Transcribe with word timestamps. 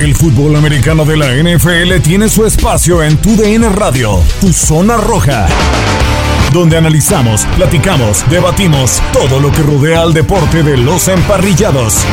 El 0.00 0.12
fútbol 0.16 0.56
americano 0.56 1.04
de 1.04 1.16
la 1.16 1.32
NFL 1.32 2.02
tiene 2.02 2.28
su 2.28 2.44
espacio 2.44 3.00
en 3.00 3.16
Tu 3.16 3.36
DN 3.36 3.68
Radio, 3.68 4.20
Tu 4.40 4.52
Zona 4.52 4.96
Roja, 4.96 5.46
donde 6.52 6.76
analizamos, 6.76 7.46
platicamos, 7.56 8.28
debatimos 8.28 9.00
todo 9.12 9.38
lo 9.38 9.52
que 9.52 9.62
rodea 9.62 10.02
al 10.02 10.12
deporte 10.12 10.64
de 10.64 10.76
los 10.78 11.06
emparrillados. 11.06 12.04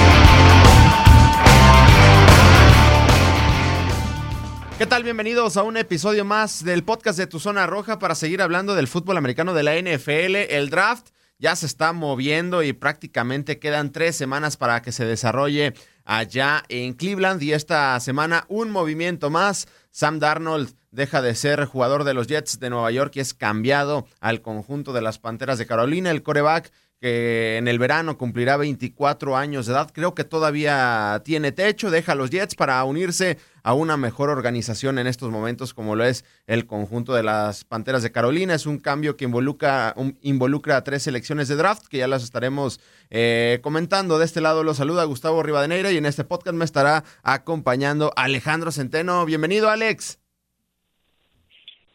¿Qué 4.78 4.86
tal? 4.86 5.04
Bienvenidos 5.04 5.58
a 5.58 5.64
un 5.64 5.76
episodio 5.76 6.24
más 6.24 6.64
del 6.64 6.84
podcast 6.84 7.18
de 7.18 7.26
Tu 7.26 7.40
Zona 7.40 7.66
Roja 7.66 7.98
para 7.98 8.14
seguir 8.14 8.44
hablando 8.44 8.76
del 8.76 8.88
fútbol 8.88 9.18
americano 9.18 9.56
de 9.56 9.64
la 9.64 9.76
NFL. 9.76 10.36
El 10.36 10.70
draft 10.70 11.08
ya 11.40 11.56
se 11.56 11.66
está 11.66 11.92
moviendo 11.94 12.62
y 12.62 12.74
prácticamente 12.74 13.58
quedan 13.58 13.92
tres 13.92 14.16
semanas 14.16 14.56
para 14.56 14.84
que 14.84 14.92
se 14.92 15.04
desarrolle 15.04 15.74
allá 16.06 16.64
en 16.70 16.94
Cleveland 16.94 17.42
y 17.44 17.54
esta 17.54 18.00
semana 18.00 18.46
un 18.48 18.72
movimiento 18.72 19.30
más. 19.30 19.68
Sam 19.92 20.20
Darnold 20.20 20.74
deja 20.92 21.22
de 21.22 21.36
ser 21.36 21.66
jugador 21.66 22.04
de 22.04 22.14
los 22.14 22.28
Jets 22.28 22.60
de 22.60 22.70
Nueva 22.70 22.92
York 22.92 23.14
y 23.16 23.22
es 23.22 23.34
cambiado 23.34 24.08
al 24.20 24.42
conjunto 24.42 24.94
de 24.94 25.02
las 25.02 25.20
Panteras 25.20 25.58
de 25.58 25.66
Carolina. 25.66 26.12
El 26.12 26.24
coreback 26.24 26.72
que 27.02 27.58
en 27.58 27.68
el 27.68 27.80
verano 27.80 28.18
cumplirá 28.18 28.58
24 28.58 29.36
años 29.36 29.66
de 29.66 29.74
edad. 29.74 29.90
Creo 29.92 30.14
que 30.14 30.24
todavía 30.24 31.22
tiene 31.26 31.52
techo, 31.52 31.90
deja 31.90 32.14
los 32.14 32.30
Jets 32.30 32.54
para 32.54 32.84
unirse 32.84 33.40
a 33.64 33.74
una 33.74 33.98
mejor 33.98 34.30
organización 34.30 35.00
en 35.00 35.08
estos 35.08 35.32
momentos 35.32 35.74
como 35.74 35.96
lo 35.96 36.06
es 36.06 36.26
el 36.46 36.68
conjunto 36.68 37.14
de 37.14 37.24
las 37.24 37.66
Panteras 37.66 38.04
de 38.04 38.12
Carolina. 38.12 38.54
Es 38.54 38.68
un 38.68 38.78
cambio 38.78 39.18
que 39.18 39.26
involucra, 39.26 39.96
involucra 40.22 40.78
a 40.78 40.84
tres 40.84 41.02
selecciones 41.04 41.48
de 41.48 41.56
draft 41.56 41.88
que 41.88 41.98
ya 41.98 42.08
las 42.08 42.24
estaremos 42.24 42.80
eh, 43.10 43.60
comentando. 43.64 44.20
De 44.20 44.26
este 44.26 44.40
lado 44.40 44.64
los 44.64 44.78
saluda 44.78 45.04
Gustavo 45.06 45.42
Rivadeneira 45.42 45.92
y 45.92 45.98
en 45.98 46.06
este 46.06 46.24
podcast 46.24 46.56
me 46.56 46.66
estará 46.66 47.04
acompañando 47.24 48.14
Alejandro 48.16 48.72
Centeno. 48.72 49.26
Bienvenido 49.26 49.70
Alex. 49.70 50.21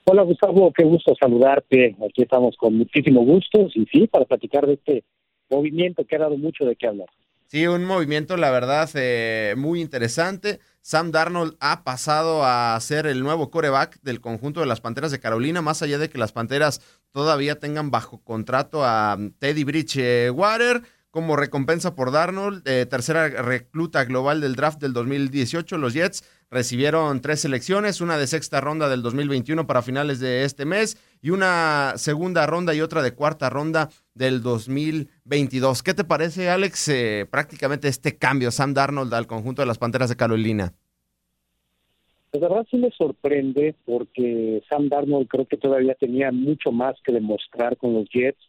Hola 0.09 0.23
Gustavo, 0.23 0.73
qué 0.73 0.85
gusto 0.85 1.17
saludarte. 1.19 1.97
Aquí 2.09 2.23
estamos 2.23 2.57
con 2.57 2.79
muchísimo 2.79 3.25
gusto 3.25 3.67
y 3.75 3.87
sí, 3.87 4.07
para 4.07 4.25
platicar 4.25 4.65
de 4.65 4.75
este 4.75 5.05
movimiento 5.51 6.07
que 6.07 6.15
ha 6.15 6.21
dado 6.21 6.37
mucho 6.37 6.65
de 6.65 6.77
qué 6.77 6.87
hablar. 6.87 7.09
Sí, 7.49 7.67
un 7.67 7.85
movimiento, 7.85 8.37
la 8.37 8.53
verdad, 8.53 8.89
eh, 8.95 9.55
muy 9.57 9.81
interesante. 9.81 10.61
Sam 10.81 11.11
Darnold 11.11 11.57
ha 11.59 11.83
pasado 11.83 12.45
a 12.45 12.79
ser 12.81 13.09
el 13.09 13.25
nuevo 13.25 13.51
coreback 13.51 14.01
del 14.03 14.21
conjunto 14.21 14.61
de 14.61 14.67
las 14.67 14.81
Panteras 14.81 15.11
de 15.11 15.19
Carolina, 15.19 15.61
más 15.61 15.83
allá 15.83 15.99
de 15.99 16.09
que 16.09 16.19
las 16.19 16.31
Panteras 16.31 16.81
todavía 17.11 17.59
tengan 17.59 17.91
bajo 17.91 18.23
contrato 18.23 18.85
a 18.85 19.19
Teddy 19.41 19.65
Bridgewater 19.65 20.83
como 21.17 21.35
recompensa 21.35 21.95
por 21.95 22.13
Darnold, 22.13 22.69
eh, 22.69 22.85
tercera 22.85 23.27
recluta 23.31 24.05
global 24.05 24.43
del 24.43 24.55
draft 24.55 24.79
del 24.83 24.93
2018. 24.93 25.79
Los 25.79 25.95
Jets 25.95 26.23
recibieron 26.51 27.23
tres 27.23 27.41
selecciones, 27.41 28.03
una 28.03 28.19
de 28.19 28.27
sexta 28.27 28.61
ronda 28.61 28.91
del 28.91 29.01
2021 29.01 29.67
para 29.67 29.81
finales 29.81 30.21
de 30.21 30.45
este 30.45 30.67
mes 30.67 30.99
y 31.23 31.31
una 31.31 31.95
segunda 31.97 32.45
ronda 32.47 32.75
y 32.75 32.83
otra 32.83 33.01
de 33.01 33.15
cuarta 33.15 33.49
ronda 33.49 33.89
del 34.13 34.43
2022. 34.43 35.83
¿Qué 35.83 35.95
te 35.95 36.05
parece, 36.05 36.51
Alex, 36.51 36.87
eh, 36.89 37.27
prácticamente 37.31 37.89
este 37.89 38.19
cambio, 38.19 38.51
Sam 38.51 38.75
Darnold 38.75 39.15
al 39.15 39.27
conjunto 39.27 39.63
de 39.63 39.67
las 39.67 39.79
Panteras 39.79 40.11
de 40.11 40.17
Carolina? 40.17 40.75
Pues 42.31 42.43
la 42.43 42.49
verdad 42.51 42.67
sí 42.71 42.77
me 42.77 42.91
sorprende 42.91 43.75
porque 43.87 44.63
Sam 44.69 44.91
Darnold 44.91 45.29
creo 45.29 45.47
que 45.47 45.57
todavía 45.57 45.95
tenía 45.95 46.31
mucho 46.31 46.73
más 46.73 46.95
que 47.03 47.13
demostrar 47.13 47.79
con 47.79 47.95
los 47.95 48.07
Jets. 48.11 48.47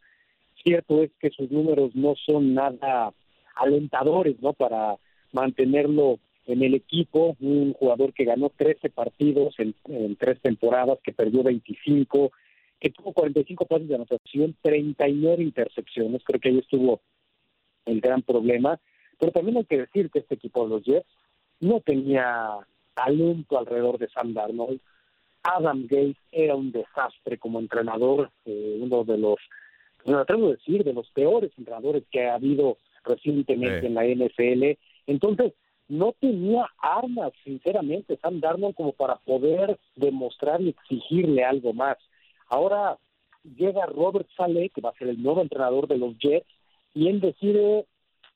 Cierto 0.67 1.01
es 1.01 1.11
que 1.17 1.29
sus 1.29 1.49
números 1.49 1.95
no 1.95 2.15
son 2.25 2.53
nada 2.53 3.13
alentadores, 3.55 4.35
¿no? 4.41 4.51
Para 4.51 4.97
mantenerlo 5.31 6.19
en 6.45 6.61
el 6.61 6.73
equipo, 6.73 7.37
un 7.39 7.71
jugador 7.71 8.11
que 8.11 8.25
ganó 8.25 8.49
13 8.49 8.89
partidos 8.89 9.55
en, 9.59 10.15
tres 10.17 10.41
temporadas, 10.41 10.99
que 11.01 11.13
perdió 11.13 11.41
25, 11.43 12.33
que 12.81 12.89
tuvo 12.89 13.13
45 13.13 13.65
pases 13.65 13.87
de 13.87 13.95
anotación, 13.95 14.57
39 14.61 15.41
intercepciones, 15.41 16.21
creo 16.25 16.41
que 16.41 16.49
ahí 16.49 16.57
estuvo 16.57 16.99
el 17.85 18.01
gran 18.01 18.21
problema, 18.21 18.77
pero 19.17 19.31
también 19.31 19.59
hay 19.59 19.65
que 19.65 19.77
decir 19.77 20.09
que 20.09 20.19
este 20.19 20.35
equipo 20.35 20.65
de 20.65 20.69
los 20.69 20.83
Jets 20.83 21.07
no 21.61 21.79
tenía 21.79 22.57
talento 22.93 23.57
alrededor 23.57 23.99
de 23.99 24.09
Sam 24.09 24.33
Darnold, 24.33 24.81
Adam 25.43 25.83
Gates 25.83 26.17
era 26.33 26.57
un 26.57 26.73
desastre 26.73 27.37
como 27.37 27.59
entrenador, 27.61 28.31
eh, 28.43 28.79
uno 28.81 29.05
de 29.05 29.17
los, 29.17 29.37
me 30.13 30.21
atrevo 30.21 30.47
a 30.47 30.51
decir, 30.51 30.83
de 30.83 30.93
los 30.93 31.09
peores 31.11 31.51
entrenadores 31.57 32.03
que 32.11 32.25
ha 32.25 32.35
habido 32.35 32.77
recientemente 33.03 33.87
en 33.87 33.93
la 33.93 34.05
NFL. 34.05 34.77
Entonces, 35.05 35.53
no 35.87 36.13
tenía 36.19 36.67
armas, 36.79 37.31
sinceramente, 37.43 38.17
Sam 38.21 38.39
Darnold, 38.39 38.75
como 38.75 38.91
para 38.93 39.15
poder 39.17 39.77
demostrar 39.95 40.61
y 40.61 40.69
exigirle 40.69 41.43
algo 41.43 41.73
más. 41.73 41.97
Ahora 42.49 42.97
llega 43.55 43.85
Robert 43.85 44.27
Saleh, 44.35 44.69
que 44.69 44.81
va 44.81 44.89
a 44.89 44.97
ser 44.97 45.09
el 45.09 45.21
nuevo 45.21 45.41
entrenador 45.41 45.87
de 45.87 45.97
los 45.97 46.17
Jets, 46.17 46.47
y 46.93 47.07
él 47.07 47.21
decide, 47.21 47.85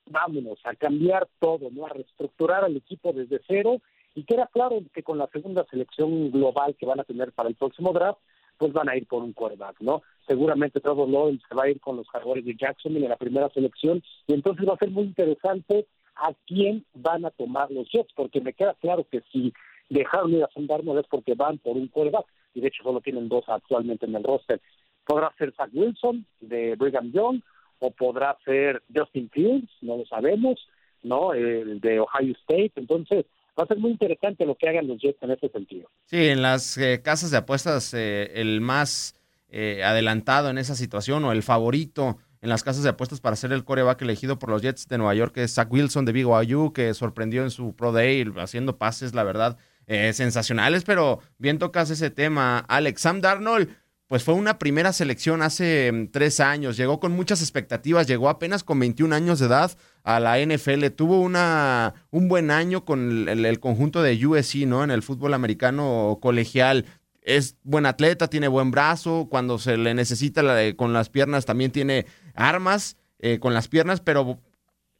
vámonos, 0.06 0.58
a 0.64 0.74
cambiar 0.74 1.28
todo, 1.40 1.70
¿no? 1.70 1.86
A 1.86 1.90
reestructurar 1.90 2.64
al 2.64 2.76
equipo 2.76 3.12
desde 3.12 3.40
cero, 3.46 3.78
y 4.14 4.24
queda 4.24 4.46
claro 4.52 4.80
que 4.94 5.02
con 5.02 5.18
la 5.18 5.26
segunda 5.28 5.66
selección 5.70 6.30
global 6.30 6.74
que 6.76 6.86
van 6.86 7.00
a 7.00 7.04
tener 7.04 7.32
para 7.32 7.48
el 7.48 7.54
próximo 7.54 7.92
draft, 7.92 8.18
pues 8.58 8.72
van 8.72 8.88
a 8.88 8.96
ir 8.96 9.06
por 9.06 9.22
un 9.22 9.32
quarterback, 9.32 9.80
¿no? 9.80 10.02
Seguramente 10.26 10.80
Trevor 10.80 11.08
Lawrence 11.08 11.44
se 11.48 11.54
va 11.54 11.64
a 11.64 11.70
ir 11.70 11.80
con 11.80 11.96
los 11.96 12.08
jugadores 12.08 12.44
de 12.44 12.56
Jacksonville 12.56 13.04
en 13.04 13.10
la 13.10 13.16
primera 13.16 13.48
selección, 13.50 14.02
y 14.26 14.34
entonces 14.34 14.66
va 14.68 14.74
a 14.74 14.78
ser 14.78 14.90
muy 14.90 15.04
interesante 15.04 15.86
a 16.16 16.32
quién 16.46 16.84
van 16.94 17.24
a 17.24 17.30
tomar 17.30 17.70
los 17.70 17.88
Jets, 17.90 18.12
porque 18.14 18.40
me 18.40 18.52
queda 18.52 18.74
claro 18.80 19.06
que 19.10 19.22
si 19.32 19.52
dejaron 19.88 20.32
ir 20.32 20.44
a 20.44 20.50
Sam 20.54 20.66
es 20.98 21.06
porque 21.08 21.34
van 21.34 21.58
por 21.58 21.76
un 21.76 21.88
quarterback, 21.88 22.26
y 22.54 22.60
de 22.60 22.68
hecho 22.68 22.82
solo 22.82 23.00
tienen 23.00 23.28
dos 23.28 23.44
actualmente 23.48 24.06
en 24.06 24.14
el 24.14 24.22
roster. 24.22 24.60
Podrá 25.04 25.34
ser 25.36 25.52
Zach 25.54 25.70
Wilson 25.72 26.24
de 26.40 26.76
Brigham 26.76 27.12
Young, 27.12 27.40
o 27.80 27.90
podrá 27.90 28.38
ser 28.44 28.82
Justin 28.94 29.28
Fields, 29.30 29.70
no 29.80 29.96
lo 29.96 30.06
sabemos, 30.06 30.60
¿no? 31.02 31.34
El 31.34 31.80
de 31.80 31.98
Ohio 31.98 32.32
State, 32.42 32.72
entonces 32.76 33.24
va 33.58 33.64
a 33.64 33.66
ser 33.66 33.78
muy 33.78 33.90
interesante 33.90 34.46
lo 34.46 34.54
que 34.54 34.68
hagan 34.68 34.86
los 34.86 35.00
Jets 35.00 35.22
en 35.22 35.32
ese 35.32 35.48
sentido. 35.48 35.90
Sí, 36.04 36.28
en 36.28 36.42
las 36.42 36.78
eh, 36.78 37.02
casas 37.02 37.32
de 37.32 37.38
apuestas, 37.38 37.92
eh, 37.94 38.30
el 38.34 38.60
más 38.60 39.18
eh, 39.54 39.84
adelantado 39.84 40.48
en 40.48 40.56
esa 40.56 40.74
situación 40.74 41.24
o 41.24 41.32
el 41.32 41.42
favorito 41.42 42.16
en 42.40 42.48
las 42.48 42.64
casas 42.64 42.82
de 42.82 42.88
apuestas 42.88 43.20
para 43.20 43.36
ser 43.36 43.52
el 43.52 43.64
coreback 43.64 44.00
elegido 44.00 44.38
por 44.38 44.48
los 44.48 44.62
Jets 44.62 44.88
de 44.88 44.96
Nueva 44.96 45.14
York, 45.14 45.34
que 45.34 45.44
es 45.44 45.52
Zach 45.52 45.70
Wilson 45.70 46.06
de 46.06 46.12
BYU, 46.12 46.72
que 46.72 46.94
sorprendió 46.94 47.42
en 47.42 47.50
su 47.50 47.76
Pro 47.76 47.92
Day 47.92 48.24
haciendo 48.38 48.78
pases, 48.78 49.14
la 49.14 49.24
verdad, 49.24 49.58
eh, 49.86 50.12
sensacionales, 50.14 50.84
pero 50.84 51.20
bien 51.36 51.58
tocas 51.58 51.90
ese 51.90 52.08
tema. 52.08 52.60
Alex 52.60 53.02
Sam 53.02 53.20
Darnold, 53.20 53.68
pues 54.06 54.24
fue 54.24 54.34
una 54.34 54.58
primera 54.58 54.92
selección 54.92 55.42
hace 55.42 55.92
mm, 55.92 56.08
tres 56.08 56.40
años, 56.40 56.78
llegó 56.78 56.98
con 56.98 57.12
muchas 57.12 57.42
expectativas, 57.42 58.06
llegó 58.06 58.28
apenas 58.28 58.64
con 58.64 58.80
21 58.80 59.14
años 59.14 59.38
de 59.38 59.46
edad 59.46 59.70
a 60.02 60.18
la 60.18 60.40
NFL, 60.40 60.86
tuvo 60.96 61.20
una, 61.20 61.94
un 62.10 62.26
buen 62.26 62.50
año 62.50 62.84
con 62.84 63.28
el, 63.28 63.44
el 63.44 63.60
conjunto 63.60 64.02
de 64.02 64.26
USC, 64.26 64.66
¿no? 64.66 64.82
En 64.82 64.90
el 64.90 65.02
fútbol 65.02 65.34
americano 65.34 66.18
colegial, 66.20 66.86
es 67.22 67.56
buen 67.62 67.86
atleta, 67.86 68.28
tiene 68.28 68.48
buen 68.48 68.70
brazo, 68.70 69.28
cuando 69.30 69.58
se 69.58 69.76
le 69.76 69.94
necesita 69.94 70.42
con 70.76 70.92
las 70.92 71.08
piernas 71.08 71.46
también 71.46 71.70
tiene 71.70 72.06
armas 72.34 72.96
eh, 73.18 73.38
con 73.38 73.54
las 73.54 73.68
piernas, 73.68 74.00
pero 74.00 74.40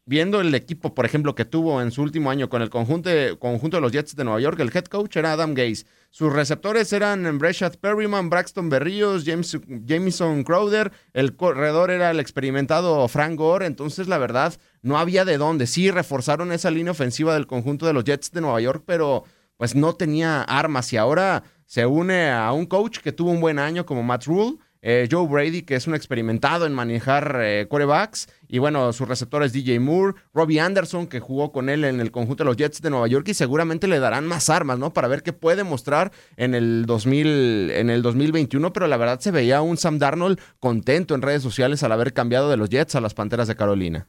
viendo 0.04 0.40
el 0.40 0.54
equipo, 0.54 0.94
por 0.94 1.04
ejemplo, 1.04 1.34
que 1.34 1.44
tuvo 1.44 1.80
en 1.80 1.90
su 1.90 2.02
último 2.02 2.30
año 2.30 2.48
con 2.48 2.62
el 2.62 2.70
conjunto 2.70 3.08
de, 3.08 3.36
conjunto 3.38 3.76
de 3.76 3.80
los 3.80 3.92
Jets 3.92 4.16
de 4.16 4.24
Nueva 4.24 4.40
York, 4.40 4.58
el 4.60 4.70
head 4.74 4.84
coach 4.84 5.16
era 5.16 5.32
Adam 5.32 5.54
Gase. 5.54 5.86
Sus 6.10 6.32
receptores 6.32 6.92
eran 6.92 7.38
Breshad 7.38 7.76
Perryman, 7.76 8.28
Braxton 8.28 8.68
Berríos, 8.68 9.24
James, 9.24 9.58
Jameson 9.84 10.44
Crowder, 10.44 10.92
el 11.14 11.36
corredor 11.36 11.90
era 11.90 12.10
el 12.10 12.20
experimentado 12.20 13.06
Frank 13.08 13.36
Gore, 13.36 13.66
entonces 13.66 14.08
la 14.08 14.18
verdad 14.18 14.54
no 14.82 14.98
había 14.98 15.24
de 15.24 15.38
dónde. 15.38 15.66
Sí, 15.66 15.90
reforzaron 15.90 16.52
esa 16.52 16.70
línea 16.70 16.92
ofensiva 16.92 17.34
del 17.34 17.46
conjunto 17.46 17.86
de 17.86 17.92
los 17.92 18.04
Jets 18.04 18.30
de 18.32 18.40
Nueva 18.40 18.60
York, 18.60 18.84
pero 18.86 19.24
pues 19.56 19.74
no 19.74 19.94
tenía 19.94 20.42
armas 20.42 20.92
y 20.92 20.96
ahora 20.96 21.44
se 21.72 21.86
une 21.86 22.30
a 22.30 22.52
un 22.52 22.66
coach 22.66 22.98
que 22.98 23.12
tuvo 23.12 23.30
un 23.30 23.40
buen 23.40 23.58
año 23.58 23.86
como 23.86 24.02
Matt 24.02 24.26
Rule 24.26 24.58
eh, 24.82 25.08
Joe 25.10 25.26
Brady, 25.26 25.62
que 25.62 25.74
es 25.74 25.86
un 25.86 25.94
experimentado 25.94 26.66
en 26.66 26.74
manejar 26.74 27.38
eh, 27.40 27.66
quarterbacks, 27.66 28.28
y 28.46 28.58
bueno, 28.58 28.92
sus 28.92 29.08
receptores 29.08 29.54
DJ 29.54 29.80
Moore, 29.80 30.14
Robbie 30.34 30.60
Anderson, 30.60 31.06
que 31.06 31.18
jugó 31.18 31.50
con 31.50 31.70
él 31.70 31.84
en 31.84 32.00
el 32.00 32.10
conjunto 32.10 32.44
de 32.44 32.50
los 32.50 32.56
Jets 32.58 32.82
de 32.82 32.90
Nueva 32.90 33.06
York, 33.06 33.26
y 33.28 33.34
seguramente 33.34 33.88
le 33.88 34.00
darán 34.00 34.26
más 34.26 34.50
armas, 34.50 34.78
¿no? 34.78 34.92
Para 34.92 35.08
ver 35.08 35.22
qué 35.22 35.32
puede 35.32 35.64
mostrar 35.64 36.10
en 36.36 36.54
el, 36.54 36.84
2000, 36.84 37.70
en 37.70 37.88
el 37.88 38.02
2021, 38.02 38.72
pero 38.74 38.86
la 38.86 38.98
verdad 38.98 39.20
se 39.20 39.30
veía 39.30 39.62
un 39.62 39.78
Sam 39.78 39.98
Darnold 39.98 40.40
contento 40.58 41.14
en 41.14 41.22
redes 41.22 41.42
sociales 41.42 41.82
al 41.84 41.92
haber 41.92 42.12
cambiado 42.12 42.50
de 42.50 42.58
los 42.58 42.68
Jets 42.68 42.96
a 42.96 43.00
las 43.00 43.14
Panteras 43.14 43.48
de 43.48 43.56
Carolina. 43.56 44.08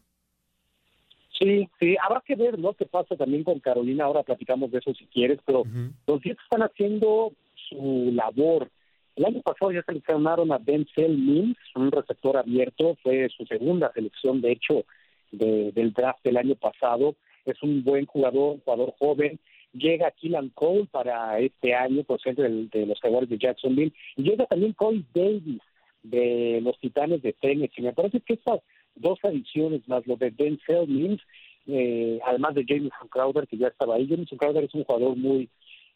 Sí, 1.40 1.70
sí, 1.80 1.96
habrá 2.04 2.24
que 2.26 2.36
ver, 2.36 2.58
¿no? 2.58 2.74
¿Qué 2.74 2.86
pasa 2.86 3.16
también 3.16 3.44
con 3.44 3.60
Carolina? 3.60 4.06
Ahora 4.06 4.24
platicamos 4.24 4.72
de 4.72 4.80
eso 4.80 4.94
si 4.94 5.06
quieres, 5.06 5.40
pero 5.46 5.64
los 6.08 6.22
Jets 6.22 6.42
están 6.44 6.64
haciendo 6.64 7.32
su 7.74 8.12
labor. 8.14 8.70
El 9.16 9.26
año 9.26 9.42
pasado 9.42 9.72
ya 9.72 9.84
seleccionaron 9.84 10.52
a 10.52 10.60
Denzel 10.60 11.18
Mims, 11.18 11.58
un 11.76 11.92
receptor 11.92 12.38
abierto, 12.38 12.98
fue 13.04 13.30
su 13.30 13.46
segunda 13.46 13.92
selección, 13.94 14.42
de 14.42 14.52
hecho, 14.54 14.86
del 15.32 15.94
draft 15.94 16.24
del 16.24 16.38
año 16.38 16.56
pasado. 16.56 17.16
Es 17.46 17.62
un 17.62 17.84
buen 17.84 18.06
jugador, 18.06 18.60
jugador 18.64 18.94
joven. 18.98 19.40
Llega 19.74 20.12
Killan 20.12 20.50
Cole 20.50 20.88
para 20.92 21.40
este 21.40 21.74
año, 21.74 22.04
por 22.04 22.22
ser 22.22 22.36
de 22.36 22.86
los 22.86 23.00
Jaguars 23.00 23.30
de 23.30 23.38
Jacksonville. 23.38 23.94
Y 24.16 24.24
llega 24.24 24.46
también 24.46 24.74
Cole 24.74 25.04
Davis 25.14 25.62
de 26.04 26.60
los 26.64 26.80
Titanes 26.80 27.22
de 27.22 27.34
Tennessee. 27.34 27.82
Me 27.82 27.94
parece 27.94 28.20
que 28.22 28.34
estas 28.34 28.62
dos 28.96 29.20
adiciones 29.24 29.88
más 29.88 30.06
lo 30.08 30.16
de 30.16 30.32
Denzel 30.32 30.88
Mims, 30.88 31.22
eh, 31.68 32.20
además 32.26 32.56
de 32.56 32.66
Jameson 32.66 33.08
Crowder, 33.10 33.48
que 33.48 33.58
ya 33.58 33.68
estaba 33.68 33.96
ahí. 33.96 34.08
Jameson 34.08 34.38
Crowder 34.38 34.64
es 34.64 34.74
un 34.74 34.84
jugador 34.84 35.16
muy, 35.16 35.50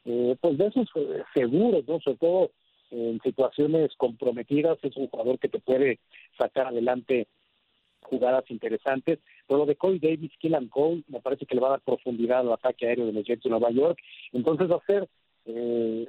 eh, 0.08 0.36
pues 0.40 0.58
de 0.58 0.68
esos 0.68 0.88
eh, 0.96 1.24
seguros, 1.34 1.88
¿no? 1.88 2.00
Sobre 2.00 2.18
todo 2.18 2.52
en 2.90 3.20
situaciones 3.22 3.92
comprometidas, 3.98 4.78
es 4.82 4.96
un 4.96 5.08
jugador 5.10 5.38
que 5.38 5.50
te 5.50 5.60
puede 5.60 6.00
sacar 6.38 6.68
adelante 6.68 7.28
jugadas 8.02 8.50
interesantes. 8.50 9.20
Pero 9.46 9.60
lo 9.60 9.66
de 9.66 9.76
Cole 9.76 10.00
Davis, 10.00 10.32
Killan 10.40 10.70
Cole, 10.70 11.04
me 11.10 11.20
parece 11.20 11.46
que 11.46 11.56
le 11.56 11.62
va 11.62 11.68
a 11.68 11.72
dar 11.72 11.82
profundidad 11.82 12.40
al 12.40 12.54
ataque 12.54 12.88
aéreo 12.88 13.06
de 13.06 13.14
los 13.14 13.26
Jets 13.26 13.44
de 13.44 13.50
Nueva 13.50 13.72
York. 13.72 14.00
Entonces 14.32 14.72
va 14.72 14.78
a 14.78 14.86
ser, 14.86 15.10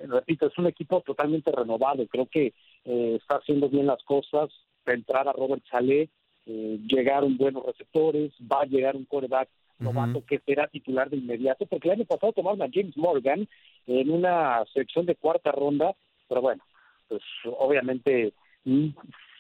repito, 0.09 0.47
es 0.47 0.57
un 0.57 0.69
equipo 0.69 1.01
totalmente 1.01 1.51
renovado. 1.51 2.07
Creo 2.07 2.27
que 2.27 2.55
está 2.85 3.37
haciendo 3.37 3.69
bien 3.69 3.87
las 3.87 4.03
cosas. 4.05 4.49
Entrar 4.87 5.29
a 5.29 5.33
Robert 5.33 5.65
Saleh, 5.69 6.09
eh, 6.51 6.81
llegaron 6.87 7.37
buenos 7.37 7.67
receptores, 7.67 8.33
va 8.41 8.63
a 8.63 8.65
llegar 8.65 8.97
un 8.97 9.05
quarterback 9.05 9.51
novato 9.79 10.25
que 10.25 10.41
será 10.41 10.67
titular 10.69 11.09
de 11.11 11.17
inmediato, 11.17 11.67
porque 11.67 11.89
el 11.89 11.95
año 11.95 12.05
pasado 12.05 12.33
tomaron 12.33 12.63
a 12.63 12.71
James 12.73 12.97
Morgan 12.97 13.49
en 13.87 14.11
una 14.11 14.65
sección 14.73 15.07
de 15.07 15.17
cuarta 15.17 15.53
ronda, 15.53 15.95
pero 16.29 16.43
bueno, 16.43 16.63
pues 17.09 17.23
obviamente 17.59 18.33
mm, 18.65 18.89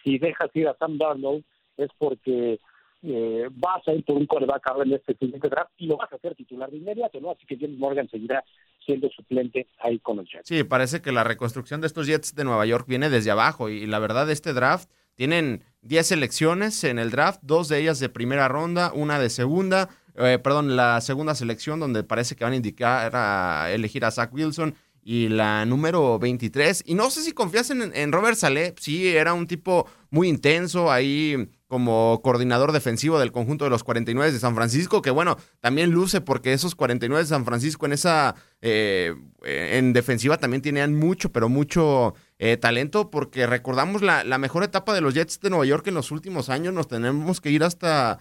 si 0.02 0.18
dejas 0.18 0.50
ir 0.54 0.68
a 0.68 0.76
Sam 0.76 0.98
Darnold 0.98 1.44
es 1.76 1.90
porque 1.98 2.58
eh, 3.02 3.48
vas 3.52 3.86
a 3.86 3.92
ir 3.92 4.04
por 4.04 4.16
un 4.16 4.26
ahora 4.30 4.84
en 4.84 4.94
este 4.94 5.14
siguiente 5.14 5.48
draft 5.48 5.70
y 5.76 5.86
lo 5.86 5.96
vas 5.96 6.12
a 6.12 6.16
hacer 6.16 6.34
titular 6.34 6.70
de 6.70 6.78
inmediato, 6.78 7.20
¿no? 7.20 7.30
Así 7.30 7.46
que 7.46 7.56
James 7.56 7.78
Morgan 7.78 8.08
seguirá 8.08 8.44
siendo 8.84 9.08
suplente 9.10 9.68
ahí 9.78 9.98
con 9.98 10.16
los 10.16 10.30
Jets. 10.30 10.48
Sí, 10.48 10.64
parece 10.64 11.00
que 11.00 11.12
la 11.12 11.22
reconstrucción 11.22 11.80
de 11.80 11.86
estos 11.86 12.06
Jets 12.06 12.34
de 12.34 12.44
Nueva 12.44 12.66
York 12.66 12.86
viene 12.88 13.10
desde 13.10 13.30
abajo 13.30 13.68
y 13.68 13.86
la 13.86 13.98
verdad 13.98 14.28
este 14.30 14.52
draft 14.52 14.90
tienen 15.14 15.62
10 15.82 16.06
selecciones 16.06 16.84
en 16.84 16.98
el 16.98 17.10
draft, 17.10 17.40
dos 17.42 17.68
de 17.68 17.80
ellas 17.80 18.00
de 18.00 18.08
primera 18.08 18.48
ronda, 18.48 18.92
una 18.92 19.18
de 19.18 19.30
segunda, 19.30 19.90
eh, 20.18 20.38
perdón, 20.38 20.76
la 20.76 21.00
segunda 21.00 21.34
selección 21.34 21.80
donde 21.80 22.02
parece 22.02 22.36
que 22.36 22.44
van 22.44 22.52
a 22.52 22.56
indicar 22.56 23.14
a 23.14 23.70
elegir 23.70 24.04
a 24.04 24.10
Zach 24.10 24.32
Wilson 24.32 24.74
y 25.08 25.30
la 25.30 25.64
número 25.64 26.18
23. 26.18 26.82
Y 26.84 26.94
no 26.94 27.10
sé 27.10 27.22
si 27.22 27.32
confías 27.32 27.70
en, 27.70 28.12
Robert 28.12 28.36
Saleh, 28.36 28.74
sí, 28.78 29.08
era 29.08 29.32
un 29.32 29.46
tipo 29.46 29.86
muy 30.10 30.28
intenso 30.28 30.92
ahí 30.92 31.48
como 31.66 32.20
coordinador 32.22 32.72
defensivo 32.72 33.18
del 33.18 33.32
conjunto 33.32 33.64
de 33.64 33.70
los 33.70 33.84
49 33.84 34.32
de 34.32 34.38
San 34.38 34.54
Francisco, 34.54 35.00
que 35.00 35.10
bueno, 35.10 35.38
también 35.60 35.92
luce 35.92 36.20
porque 36.20 36.52
esos 36.52 36.74
49 36.74 37.22
de 37.22 37.26
San 37.26 37.46
Francisco 37.46 37.86
en 37.86 37.92
esa, 37.92 38.34
eh, 38.60 39.14
en 39.44 39.94
defensiva 39.94 40.36
también 40.36 40.60
tenían 40.60 40.94
mucho, 40.94 41.32
pero 41.32 41.48
mucho 41.48 42.14
eh, 42.38 42.58
talento, 42.58 43.10
porque 43.10 43.46
recordamos 43.46 44.02
la, 44.02 44.24
la 44.24 44.36
mejor 44.36 44.62
etapa 44.62 44.92
de 44.92 45.00
los 45.00 45.14
Jets 45.14 45.40
de 45.40 45.48
Nueva 45.48 45.64
York 45.64 45.86
en 45.86 45.94
los 45.94 46.10
últimos 46.10 46.50
años, 46.50 46.74
nos 46.74 46.86
tenemos 46.86 47.40
que 47.40 47.50
ir 47.50 47.64
hasta 47.64 48.18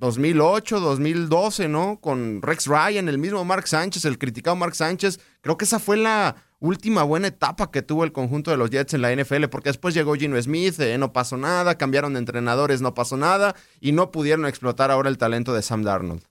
2008, 0.00 0.80
2012, 0.80 1.68
¿no? 1.68 2.00
Con 2.00 2.40
Rex 2.40 2.66
Ryan, 2.66 3.08
el 3.08 3.18
mismo 3.18 3.44
Mark 3.44 3.68
Sánchez, 3.68 4.06
el 4.06 4.18
criticado 4.18 4.56
Mark 4.56 4.74
Sánchez. 4.74 5.20
Creo 5.42 5.58
que 5.58 5.66
esa 5.66 5.78
fue 5.78 5.98
la 5.98 6.36
última 6.58 7.02
buena 7.02 7.28
etapa 7.28 7.70
que 7.70 7.82
tuvo 7.82 8.04
el 8.04 8.12
conjunto 8.12 8.50
de 8.50 8.56
los 8.56 8.70
Jets 8.70 8.94
en 8.94 9.02
la 9.02 9.14
NFL, 9.14 9.48
porque 9.50 9.68
después 9.68 9.94
llegó 9.94 10.14
Gino 10.14 10.40
Smith, 10.40 10.80
eh, 10.80 10.96
no 10.96 11.12
pasó 11.12 11.36
nada, 11.36 11.76
cambiaron 11.76 12.14
de 12.14 12.18
entrenadores, 12.18 12.80
no 12.80 12.94
pasó 12.94 13.18
nada, 13.18 13.54
y 13.80 13.92
no 13.92 14.10
pudieron 14.10 14.46
explotar 14.46 14.90
ahora 14.90 15.10
el 15.10 15.18
talento 15.18 15.52
de 15.52 15.60
Sam 15.60 15.82
Darnold. 15.82 16.22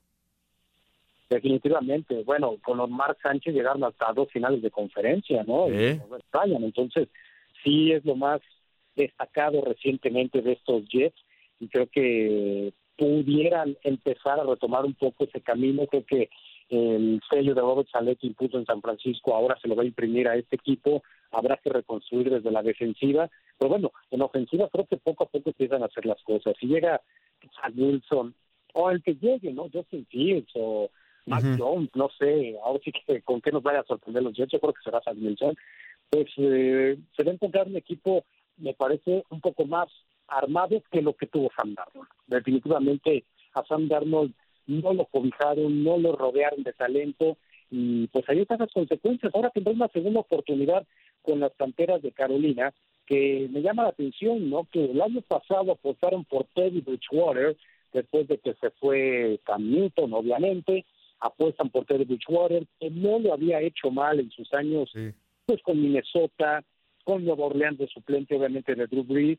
Definitivamente, 1.28 2.24
bueno, 2.24 2.56
con 2.62 2.76
los 2.76 2.90
Mark 2.90 3.18
Sánchez 3.22 3.54
llegaron 3.54 3.84
hasta 3.84 4.12
dos 4.12 4.28
finales 4.32 4.62
de 4.62 4.70
conferencia, 4.72 5.44
¿no? 5.44 5.68
Entonces, 5.68 7.08
sí 7.62 7.92
es 7.92 8.04
lo 8.04 8.16
más 8.16 8.40
destacado 8.96 9.64
recientemente 9.64 10.42
de 10.42 10.52
estos 10.54 10.88
Jets, 10.88 11.24
y 11.60 11.68
creo 11.68 11.86
que 11.88 12.72
pudieran 13.00 13.78
empezar 13.82 14.38
a 14.38 14.44
retomar 14.44 14.84
un 14.84 14.92
poco 14.92 15.24
ese 15.24 15.40
camino. 15.40 15.86
Creo 15.86 16.04
que 16.04 16.28
el 16.68 17.18
sello 17.30 17.54
de 17.54 17.62
Robert 17.62 17.88
Saleh 17.90 18.16
que 18.16 18.26
impuso 18.26 18.58
en 18.58 18.66
San 18.66 18.82
Francisco 18.82 19.34
ahora 19.34 19.56
se 19.60 19.68
lo 19.68 19.74
va 19.74 19.84
a 19.84 19.86
imprimir 19.86 20.28
a 20.28 20.36
este 20.36 20.56
equipo. 20.56 21.02
Habrá 21.30 21.56
que 21.56 21.70
reconstruir 21.70 22.28
desde 22.28 22.50
la 22.50 22.62
defensiva. 22.62 23.30
Pero 23.58 23.70
bueno, 23.70 23.90
en 24.10 24.20
ofensiva 24.20 24.68
creo 24.68 24.84
que 24.84 24.98
poco 24.98 25.24
a 25.24 25.28
poco 25.28 25.48
empiezan 25.48 25.82
a 25.82 25.86
hacer 25.86 26.04
las 26.04 26.22
cosas. 26.24 26.54
Si 26.60 26.66
llega 26.66 26.96
a 27.62 27.70
Wilson 27.74 28.34
o 28.74 28.90
el 28.90 29.02
que 29.02 29.14
llegue, 29.14 29.50
¿no? 29.50 29.70
Justin 29.72 30.04
Fields 30.04 30.50
o 30.54 30.90
Matt 31.24 31.58
Jones, 31.58 31.88
no 31.94 32.10
sé, 32.18 32.58
ahora 32.62 32.80
sí 32.84 32.92
que 32.92 33.22
con 33.22 33.40
qué 33.40 33.50
nos 33.50 33.62
vaya 33.62 33.80
a 33.80 33.84
sorprender 33.84 34.22
los 34.22 34.34
Jets, 34.34 34.52
yo 34.52 34.60
creo 34.60 34.74
que 34.74 34.82
será 34.82 35.00
San 35.02 35.22
Wilson, 35.22 35.56
pues 36.10 36.26
eh, 36.36 36.98
se 37.16 37.24
va 37.24 37.30
a 37.30 37.34
encontrar 37.34 37.66
un 37.66 37.76
equipo, 37.76 38.24
me 38.58 38.74
parece, 38.74 39.24
un 39.30 39.40
poco 39.40 39.64
más 39.64 39.88
armado 40.30 40.82
que 40.90 41.02
lo 41.02 41.14
que 41.14 41.26
tuvo 41.26 41.50
Sam 41.56 41.74
Darnold. 41.74 42.08
Definitivamente 42.26 43.24
a 43.54 43.64
Sam 43.64 43.88
Darnold 43.88 44.32
no 44.66 44.92
lo 44.92 45.04
cobijaron, 45.06 45.82
no 45.82 45.98
lo 45.98 46.16
rodearon 46.16 46.62
de 46.62 46.72
talento 46.72 47.36
y 47.70 48.06
pues 48.08 48.28
ahí 48.28 48.40
están 48.40 48.60
las 48.60 48.72
consecuencias. 48.72 49.34
Ahora 49.34 49.50
tendrá 49.50 49.72
una 49.72 49.88
segunda 49.88 50.20
oportunidad 50.20 50.86
con 51.22 51.40
las 51.40 51.52
canteras 51.54 52.02
de 52.02 52.12
Carolina 52.12 52.72
que 53.06 53.48
me 53.50 53.60
llama 53.60 53.82
la 53.82 53.88
atención, 53.88 54.48
¿no? 54.48 54.68
Que 54.70 54.84
el 54.84 55.02
año 55.02 55.20
pasado 55.22 55.72
apostaron 55.72 56.24
por 56.24 56.44
Teddy 56.54 56.80
Bridgewater 56.80 57.56
después 57.92 58.28
de 58.28 58.38
que 58.38 58.54
se 58.54 58.70
fue 58.70 59.40
Cam 59.44 59.68
Newton, 59.68 60.12
obviamente, 60.14 60.84
apuestan 61.18 61.70
por 61.70 61.84
Teddy 61.86 62.04
Bridgewater, 62.04 62.66
que 62.78 62.88
no 62.90 63.18
lo 63.18 63.32
había 63.32 63.60
hecho 63.60 63.90
mal 63.90 64.20
en 64.20 64.30
sus 64.30 64.52
años, 64.54 64.92
pues 65.44 65.60
con 65.62 65.82
Minnesota, 65.82 66.62
con 67.04 67.24
Nueva 67.24 67.46
Orleans 67.46 67.78
de 67.78 67.88
suplente, 67.88 68.36
obviamente, 68.36 68.76
de 68.76 68.86
Drew 68.86 69.02
Brees, 69.02 69.38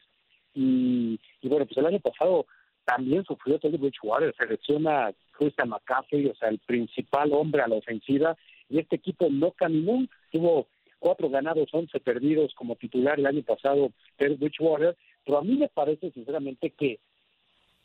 y, 0.53 1.19
bueno, 1.43 1.65
pues 1.65 1.77
el 1.77 1.85
año 1.85 1.99
pasado 1.99 2.45
también 2.85 3.23
sufrió 3.25 3.59
Teddy 3.59 3.77
Bridgewater, 3.77 4.33
selecciona 4.35 5.13
Christian 5.31 5.69
McCaffrey, 5.69 6.27
o 6.27 6.35
sea, 6.35 6.49
el 6.49 6.59
principal 6.59 7.31
hombre 7.33 7.61
a 7.61 7.67
la 7.67 7.75
ofensiva, 7.75 8.35
y 8.69 8.79
este 8.79 8.95
equipo 8.97 9.27
no 9.29 9.51
caminó, 9.51 10.05
tuvo 10.31 10.67
cuatro 10.99 11.29
ganados, 11.29 11.69
once 11.73 11.99
perdidos 11.99 12.53
como 12.55 12.75
titular 12.75 13.19
el 13.19 13.25
año 13.25 13.43
pasado 13.43 13.91
Teddy 14.17 14.35
Bridgewater, 14.35 14.95
pero 15.25 15.39
a 15.39 15.43
mí 15.43 15.55
me 15.55 15.67
parece 15.67 16.11
sinceramente 16.11 16.71
que, 16.71 16.99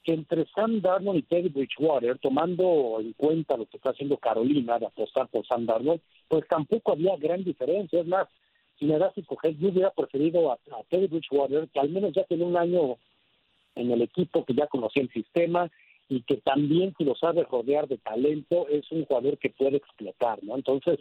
que 0.03 0.13
entre 0.13 0.47
Sam 0.55 0.81
Darnold 0.81 1.19
y 1.19 1.23
Teddy 1.23 1.49
Bridgewater, 1.49 2.19
tomando 2.19 2.99
en 3.01 3.13
cuenta 3.15 3.57
lo 3.57 3.67
que 3.67 3.77
está 3.77 3.91
haciendo 3.91 4.17
Carolina 4.19 4.79
de 4.79 4.87
apostar 4.87 5.29
por 5.29 5.47
Sam 5.47 5.67
Darnold, 5.67 6.01
pues 6.29 6.47
tampoco 6.49 6.93
había 6.93 7.17
gran 7.17 7.43
diferencia, 7.45 8.01
es 8.01 8.07
más, 8.07 8.29
si 8.79 8.85
me 8.85 8.99
das 8.99 9.17
a 9.17 9.21
escoger, 9.21 9.57
yo 9.57 9.69
hubiera 9.69 9.91
preferido 9.91 10.53
a, 10.53 10.59
Teddy 10.89 11.07
Bridgewater, 11.07 11.69
que 11.69 11.81
al 11.81 11.89
menos 11.89 12.13
ya 12.13 12.25
tiene 12.25 12.45
un 12.45 12.57
año 12.57 12.97
en 13.75 13.91
el 13.91 14.03
equipo, 14.03 14.45
que 14.45 14.55
ya 14.55 14.67
conocía 14.67 15.03
el 15.03 15.13
sistema 15.13 15.71
y 16.09 16.23
que 16.23 16.37
también, 16.37 16.95
si 16.97 17.05
lo 17.05 17.15
sabe 17.17 17.45
rodear 17.45 17.89
de 17.89 17.99
talento, 17.99 18.69
es 18.69 18.91
un 18.93 19.05
jugador 19.05 19.39
que 19.39 19.51
puede 19.51 19.79
explotar, 19.79 20.43
¿no? 20.45 20.55
Entonces, 20.57 21.01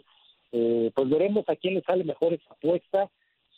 eh, 0.52 0.90
pues 0.94 1.08
veremos 1.08 1.48
a 1.48 1.56
quién 1.56 1.74
le 1.74 1.82
sale 1.82 2.02
mejor 2.02 2.32
esa 2.32 2.52
apuesta, 2.52 3.10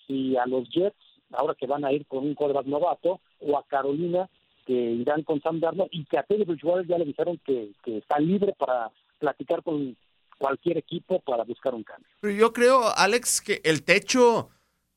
si 0.06 0.36
a 0.36 0.46
los 0.46 0.68
Jets, 0.68 0.96
ahora 1.32 1.54
que 1.54 1.66
van 1.66 1.84
a 1.84 1.92
ir 1.92 2.06
con 2.06 2.26
un 2.26 2.34
quarterback 2.34 2.66
novato, 2.66 3.20
o 3.40 3.56
a 3.56 3.64
Carolina, 3.66 4.28
que 4.66 4.74
irán 4.74 5.22
con 5.22 5.40
Sam 5.40 5.60
Darnold, 5.60 5.90
y 5.92 6.04
que 6.04 6.18
a 6.18 6.22
Teddy 6.22 6.44
Bridgewater 6.44 6.86
ya 6.86 6.98
le 6.98 7.06
dijeron 7.06 7.40
que, 7.44 7.70
que 7.82 7.98
está 7.98 8.18
libre 8.18 8.52
para 8.58 8.90
platicar 9.18 9.62
con 9.62 9.96
cualquier 10.38 10.78
equipo 10.78 11.20
para 11.20 11.44
buscar 11.44 11.74
un 11.74 11.84
cambio. 11.84 12.08
Yo 12.22 12.52
creo, 12.52 12.96
Alex, 12.96 13.40
que 13.40 13.60
el 13.64 13.82
techo, 13.82 14.48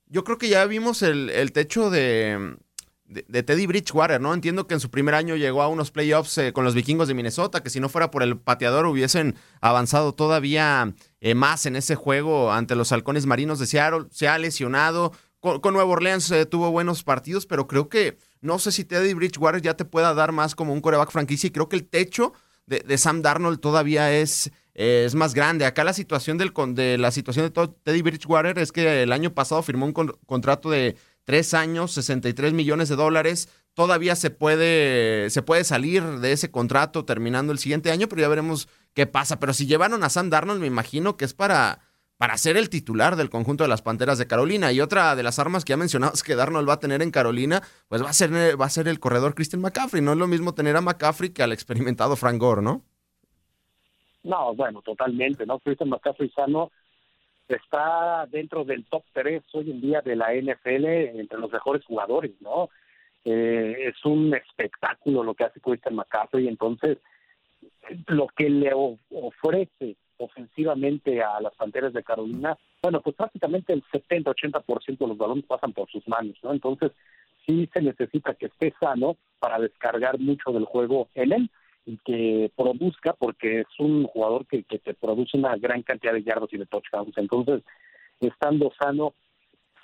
yo 0.05 0.23
creo 0.23 0.37
que 0.37 0.49
ya 0.49 0.65
vimos 0.65 1.01
el, 1.01 1.51
techo 1.51 1.89
de, 1.89 2.55
de, 3.05 3.43
Teddy 3.43 3.65
Bridgewater, 3.65 4.21
¿no? 4.21 4.33
Entiendo 4.33 4.67
que 4.67 4.75
en 4.75 4.79
su 4.79 4.89
primer 4.89 5.15
año 5.15 5.35
llegó 5.35 5.61
a 5.61 5.67
unos 5.67 5.91
playoffs 5.91 6.37
eh, 6.37 6.53
con 6.53 6.63
los 6.63 6.75
vikingos 6.75 7.07
de 7.07 7.13
Minnesota, 7.13 7.61
que 7.61 7.69
si 7.69 7.79
no 7.79 7.89
fuera 7.89 8.11
por 8.11 8.23
el 8.23 8.37
pateador 8.37 8.85
hubiesen 8.85 9.35
avanzado 9.59 10.13
todavía 10.13 10.93
eh, 11.19 11.35
más 11.35 11.65
en 11.65 11.75
ese 11.75 11.95
juego 11.95 12.51
ante 12.51 12.75
los 12.75 12.91
halcones 12.91 13.25
marinos 13.25 13.59
de 13.59 13.65
Seattle. 13.65 14.07
Se 14.11 14.27
ha 14.27 14.37
lesionado, 14.37 15.11
con, 15.39 15.73
Nuevo 15.73 15.93
Orleans 15.93 16.33
tuvo 16.49 16.71
buenos 16.71 17.03
partidos, 17.03 17.47
pero 17.47 17.67
creo 17.67 17.89
que 17.89 18.17
no 18.41 18.59
sé 18.59 18.71
si 18.71 18.85
Teddy 18.85 19.13
Bridgewater 19.13 19.61
ya 19.61 19.75
te 19.75 19.85
pueda 19.85 20.13
dar 20.13 20.31
más 20.31 20.55
como 20.55 20.73
un 20.73 20.81
coreback 20.81 21.11
franquicia 21.11 21.47
y 21.47 21.51
creo 21.51 21.67
que 21.67 21.75
el 21.75 21.87
techo 21.87 22.33
de, 22.79 22.97
Sam 22.97 23.21
Darnold 23.21 23.59
todavía 23.59 24.11
es, 24.13 24.51
es 24.73 25.15
más 25.15 25.33
grande. 25.33 25.65
Acá 25.65 25.83
la 25.83 25.93
situación 25.93 26.37
del, 26.37 26.53
de 26.75 26.97
la 26.97 27.11
situación 27.11 27.51
de 27.51 27.67
Teddy 27.83 28.01
Bridgewater 28.01 28.57
es 28.59 28.71
que 28.71 29.03
el 29.03 29.11
año 29.11 29.33
pasado 29.33 29.61
firmó 29.63 29.85
un 29.85 29.93
contrato 29.93 30.69
de 30.69 30.95
tres 31.23 31.53
años, 31.53 31.91
63 31.93 32.53
millones 32.53 32.89
de 32.89 32.95
dólares. 32.95 33.49
Todavía 33.73 34.15
se 34.15 34.29
puede, 34.29 35.29
se 35.29 35.41
puede 35.41 35.63
salir 35.63 36.03
de 36.19 36.31
ese 36.33 36.51
contrato 36.51 37.05
terminando 37.05 37.51
el 37.51 37.59
siguiente 37.59 37.91
año, 37.91 38.07
pero 38.07 38.21
ya 38.21 38.27
veremos 38.27 38.67
qué 38.93 39.07
pasa. 39.07 39.39
Pero 39.39 39.53
si 39.53 39.65
llevaron 39.65 40.03
a 40.03 40.09
Sam 40.09 40.29
Darnold, 40.29 40.61
me 40.61 40.67
imagino 40.67 41.15
que 41.17 41.25
es 41.25 41.33
para, 41.33 41.79
para 42.17 42.37
ser 42.37 42.57
el 42.57 42.69
titular 42.69 43.15
del 43.15 43.29
conjunto 43.29 43.63
de 43.63 43.69
las 43.69 43.81
Panteras 43.81 44.17
de 44.17 44.27
Carolina. 44.27 44.71
Y 44.71 44.81
otra 44.81 45.15
de 45.15 45.23
las 45.23 45.39
armas 45.39 45.63
que 45.63 45.71
ya 45.71 45.77
mencionado 45.77 46.13
que 46.23 46.35
Darnold 46.35 46.67
va 46.67 46.73
a 46.73 46.79
tener 46.79 47.01
en 47.01 47.11
Carolina, 47.11 47.61
pues 47.87 48.03
va 48.03 48.09
a 48.09 48.13
ser, 48.13 48.31
va 48.59 48.65
a 48.65 48.69
ser 48.69 48.87
el 48.87 48.99
corredor 48.99 49.35
Christian 49.35 49.61
McCaffrey. 49.61 50.01
No 50.01 50.13
es 50.13 50.17
lo 50.17 50.27
mismo 50.27 50.53
tener 50.53 50.75
a 50.75 50.81
McCaffrey 50.81 51.29
que 51.29 51.43
al 51.43 51.53
experimentado 51.53 52.15
Frank 52.15 52.39
Gore, 52.39 52.61
¿no? 52.61 52.85
No, 54.23 54.53
bueno, 54.53 54.81
totalmente, 54.81 55.45
¿no? 55.45 55.59
Christian 55.59 55.89
McCaffrey 55.89 56.29
sano 56.29 56.71
está 57.47 58.25
dentro 58.29 58.63
del 58.63 58.85
top 58.85 59.03
3 59.13 59.43
hoy 59.53 59.71
en 59.71 59.81
día 59.81 60.01
de 60.01 60.15
la 60.15 60.33
NFL 60.33 60.85
entre 61.19 61.39
los 61.39 61.51
mejores 61.51 61.83
jugadores, 61.85 62.31
¿no? 62.39 62.69
Eh, 63.25 63.89
es 63.89 64.05
un 64.05 64.33
espectáculo 64.33 65.23
lo 65.23 65.33
que 65.33 65.43
hace 65.43 65.59
Christian 65.59 65.95
McCaffrey, 65.95 66.47
entonces 66.47 66.97
lo 68.07 68.27
que 68.27 68.49
le 68.49 68.71
ofrece 68.73 69.95
ofensivamente 70.17 71.21
a 71.21 71.39
las 71.41 71.53
Panteras 71.55 71.93
de 71.93 72.03
Carolina, 72.03 72.57
bueno, 72.81 73.01
pues 73.01 73.15
prácticamente 73.15 73.73
el 73.73 73.83
70-80% 73.83 74.97
de 74.97 75.07
los 75.07 75.17
balones 75.17 75.45
pasan 75.45 75.73
por 75.73 75.89
sus 75.89 76.07
manos, 76.07 76.37
¿no? 76.43 76.53
Entonces 76.53 76.91
sí 77.45 77.69
se 77.73 77.81
necesita 77.81 78.33
que 78.35 78.47
esté 78.47 78.73
sano 78.79 79.17
para 79.39 79.59
descargar 79.59 80.19
mucho 80.19 80.51
del 80.51 80.65
juego 80.65 81.09
en 81.15 81.33
él 81.33 81.49
y 81.85 81.97
que 81.97 82.51
produzca, 82.55 83.13
porque 83.13 83.61
es 83.61 83.79
un 83.79 84.05
jugador 84.05 84.45
que, 84.45 84.63
que 84.63 84.79
te 84.79 84.93
produce 84.93 85.37
una 85.37 85.55
gran 85.57 85.81
cantidad 85.81 86.13
de 86.13 86.23
yardos 86.23 86.53
y 86.53 86.57
de 86.57 86.65
touchdowns. 86.65 87.17
Entonces, 87.17 87.63
estando 88.19 88.71
sano, 88.79 89.13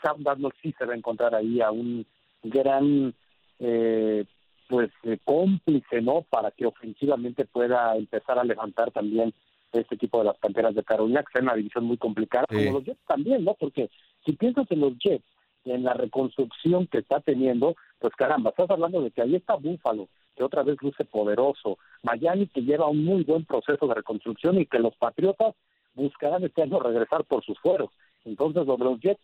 Sam 0.02 0.24
Darnold 0.24 0.54
sí 0.62 0.74
se 0.78 0.86
va 0.86 0.94
a 0.94 0.98
encontrar 0.98 1.34
ahí 1.34 1.60
a 1.62 1.72
un 1.72 2.06
gran 2.44 3.14
eh, 3.60 4.26
pues 4.68 4.92
eh, 5.04 5.18
cómplice, 5.24 6.02
¿no? 6.02 6.24
Para 6.30 6.52
que 6.52 6.66
ofensivamente 6.66 7.46
pueda 7.46 7.96
empezar 7.96 8.38
a 8.38 8.44
levantar 8.44 8.92
también 8.92 9.34
este 9.72 9.96
equipo 9.96 10.20
de 10.20 10.26
las 10.26 10.38
Panteras 10.38 10.76
de 10.76 10.84
Carolina, 10.84 11.24
que 11.24 11.40
es 11.40 11.44
una 11.44 11.56
división 11.56 11.86
muy 11.86 11.98
complicada, 11.98 12.46
como 12.48 12.72
los 12.72 12.84
Jets 12.86 13.06
también, 13.08 13.44
¿no? 13.44 13.54
Porque 13.54 13.90
si 14.26 14.34
piensas 14.34 14.66
en 14.70 14.82
los 14.82 14.98
Jets, 15.00 15.26
en 15.66 15.84
la 15.84 15.94
reconstrucción 15.94 16.88
que 16.88 17.00
está 17.00 17.20
teniendo, 17.20 17.76
pues 18.00 18.14
caramba, 18.16 18.52
estás 18.52 18.70
hablando 18.70 19.02
de 19.02 19.12
que 19.12 19.22
ahí 19.22 19.36
está 19.36 19.56
Búfalo, 19.56 20.08
que 20.38 20.44
otra 20.44 20.64
vez 20.64 20.78
luce 20.82 21.04
poderoso, 21.04 21.80
Miami 22.04 22.48
que 22.48 22.62
lleva 22.62 22.88
un 22.88 23.04
muy 23.04 23.24
buen 23.24 23.44
proceso 23.46 23.88
de 23.88 23.96
reconstrucción 23.96 24.60
y 24.60 24.68
que 24.68 24.80
los 24.80 24.96
Patriotas 24.96 25.56
buscarán 25.96 26.44
este 26.44 26.62
año 26.62 26.80
regresar 26.80 27.26
por 27.26 27.44
sus 27.44 27.60
fueros. 27.60 27.90
Entonces, 28.24 28.68
lo 28.68 28.78
de 28.78 28.84
los 28.86 29.00
Jets 29.00 29.20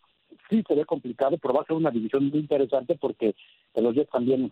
sí 0.49 0.63
se 0.67 0.75
ve 0.75 0.85
complicado, 0.85 1.37
pero 1.37 1.53
va 1.53 1.61
a 1.61 1.65
ser 1.65 1.75
una 1.75 1.91
división 1.91 2.29
muy 2.29 2.39
interesante 2.39 2.97
porque 2.99 3.35
los 3.75 3.93
Jets 3.93 4.09
también 4.09 4.51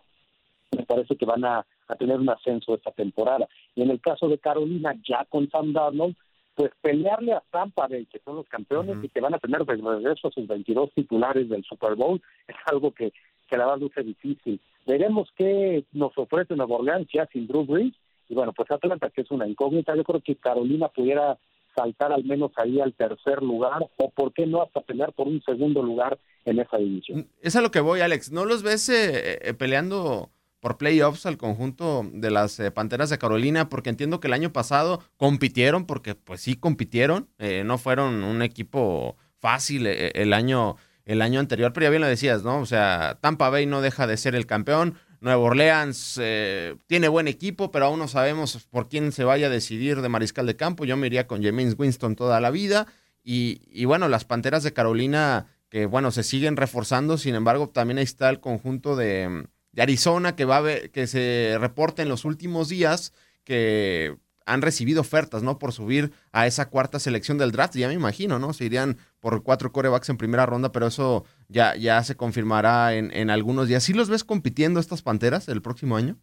me 0.72 0.86
parece 0.86 1.16
que 1.16 1.26
van 1.26 1.44
a, 1.44 1.66
tener 2.00 2.20
un 2.20 2.30
ascenso 2.30 2.74
esta 2.74 2.92
temporada. 2.92 3.50
Y 3.76 3.82
en 3.82 3.90
el 3.90 4.00
caso 4.00 4.30
de 4.30 4.38
Carolina, 4.38 4.96
ya 5.04 5.26
con 5.26 5.50
Sam 5.50 5.74
Darnold, 5.74 6.16
pues 6.56 6.72
pelearle 6.82 7.34
a 7.34 7.44
Tampa 7.52 7.88
Bay, 7.88 8.06
que 8.06 8.20
son 8.20 8.38
los 8.38 8.48
campeones 8.48 9.04
y 9.04 9.10
que 9.10 9.20
van 9.20 9.34
a 9.34 9.40
tener 9.40 9.66
de 9.66 9.76
regreso 9.76 10.30
a 10.30 10.32
sus 10.32 10.48
22 10.48 10.92
titulares 10.94 11.50
del 11.50 11.66
Super 11.66 11.96
Bowl, 11.96 12.22
es 12.48 12.56
algo 12.72 12.92
que, 12.92 13.12
que 13.50 13.58
la 13.58 13.74
a 13.74 13.76
luce 13.76 14.04
difícil. 14.04 14.62
Veremos 14.86 15.30
qué 15.36 15.86
nos 15.92 16.18
ofrece 16.18 16.56
Nueva 16.56 16.78
Orleans 16.78 17.08
ya 17.14 17.28
sin 17.28 17.48
Drew 17.48 17.66
Brees. 17.66 17.94
Y 18.30 18.34
bueno, 18.34 18.54
pues 18.54 18.72
Atlanta, 18.72 19.10
que 19.10 19.22
es 19.22 19.32
una 19.32 19.48
incógnita, 19.48 19.96
yo 19.96 20.04
creo 20.04 20.22
que 20.22 20.36
Carolina 20.36 20.88
pudiera 20.88 21.38
saltar 21.76 22.12
al 22.12 22.24
menos 22.24 22.52
ahí 22.58 22.80
al 22.80 22.94
tercer 22.94 23.42
lugar 23.42 23.86
o 23.98 24.10
por 24.10 24.34
qué 24.34 24.46
no 24.46 24.62
hasta 24.62 24.82
pelear 24.82 25.14
por 25.14 25.28
un 25.28 25.42
segundo 25.44 25.82
lugar 25.82 26.20
en 26.46 26.60
esa 26.60 26.78
división. 26.78 27.28
Es 27.42 27.56
a 27.56 27.62
lo 27.62 27.72
que 27.72 27.80
voy, 27.80 28.02
Alex. 28.02 28.32
¿No 28.32 28.46
los 28.46 28.64
ves 28.64 28.90
eh, 28.90 29.40
eh, 29.42 29.54
peleando 29.54 30.30
por 30.60 30.78
playoffs 30.78 31.26
al 31.26 31.38
conjunto 31.38 32.04
de 32.12 32.32
las 32.32 32.60
eh, 32.60 32.72
Panteras 32.72 33.10
de 33.10 33.18
Carolina? 33.18 33.70
Porque 33.70 33.90
entiendo 33.90 34.20
que 34.20 34.28
el 34.28 34.34
año 34.34 34.52
pasado 34.52 35.02
compitieron, 35.18 35.86
porque 35.86 36.16
pues 36.16 36.42
sí 36.42 36.56
compitieron, 36.56 37.30
no 37.66 37.78
fueron 37.78 38.24
un 38.24 38.42
equipo 38.42 39.16
fácil 39.40 39.88
el 39.88 40.34
año 40.34 40.76
el 41.12 41.22
año 41.22 41.40
anterior, 41.40 41.74
pero 41.74 41.86
ya 41.86 41.90
bien 41.90 42.02
lo 42.02 42.08
decías, 42.08 42.44
¿no? 42.44 42.60
O 42.60 42.66
sea, 42.66 43.18
Tampa 43.22 43.50
Bay 43.50 43.66
no 43.66 43.82
deja 43.82 44.08
de 44.08 44.18
ser 44.18 44.36
el 44.36 44.46
campeón, 44.46 44.96
Nueva 45.22 45.44
Orleans 45.44 46.20
eh, 46.20 46.76
tiene 46.88 47.08
buen 47.08 47.28
equipo, 47.28 47.70
pero 47.72 47.86
aún 47.86 48.00
no 48.00 48.08
sabemos 48.08 48.68
por 48.72 48.90
quién 48.90 49.12
se 49.12 49.24
vaya 49.24 49.48
a 49.48 49.50
decidir 49.52 50.02
de 50.02 50.10
mariscal 50.10 50.48
de 50.48 50.56
campo. 50.56 50.84
Yo 50.84 50.98
me 50.98 51.06
iría 51.06 51.28
con 51.28 51.44
James 51.44 51.76
Winston 51.78 52.16
toda 52.16 52.42
la 52.42 52.50
vida. 52.50 52.88
Y, 53.24 53.86
bueno, 53.86 54.10
las 54.10 54.26
Panteras 54.26 54.64
de 54.64 54.74
Carolina, 54.74 55.46
que 55.70 55.86
bueno, 55.86 56.10
se 56.10 56.24
siguen 56.24 56.58
reforzando, 56.58 57.20
sin 57.20 57.36
embargo, 57.36 57.70
también 57.70 58.00
ahí 58.00 58.04
está 58.04 58.32
el 58.32 58.40
conjunto 58.40 58.96
de, 58.96 59.46
Arizona 59.78 60.36
que 60.36 60.46
va 60.46 60.58
a 60.58 60.62
ver, 60.62 60.90
que 60.90 61.06
se 61.06 61.56
reporta 61.60 62.02
en 62.02 62.10
los 62.10 62.26
últimos 62.26 62.68
días 62.68 63.14
que 63.44 64.18
han 64.46 64.62
recibido 64.62 65.02
ofertas, 65.02 65.44
¿no? 65.44 65.60
Por 65.60 65.72
subir 65.72 66.12
a 66.32 66.48
esa 66.48 66.70
cuarta 66.70 67.00
selección 67.00 67.38
del 67.38 67.52
draft, 67.52 67.76
ya 67.76 67.88
me 67.88 67.94
imagino, 67.94 68.40
¿no? 68.40 68.54
Se 68.54 68.66
irían 68.66 68.98
por 69.20 69.44
cuatro 69.44 69.72
corebacks 69.72 70.10
en 70.10 70.18
primera 70.18 70.46
ronda, 70.46 70.72
pero 70.72 70.88
eso 70.88 71.26
ya, 71.48 71.76
ya 71.76 72.02
se 72.04 72.16
confirmará 72.16 72.96
en, 72.96 73.12
en 73.16 73.30
algunos 73.30 73.68
días. 73.68 73.84
¿Sí 73.84 73.94
los 73.94 74.10
ves 74.10 74.24
compitiendo 74.24 74.80
estas 74.80 75.02
Panteras 75.02 75.48
el 75.48 75.62
próximo 75.62 75.96
año? 75.96 76.18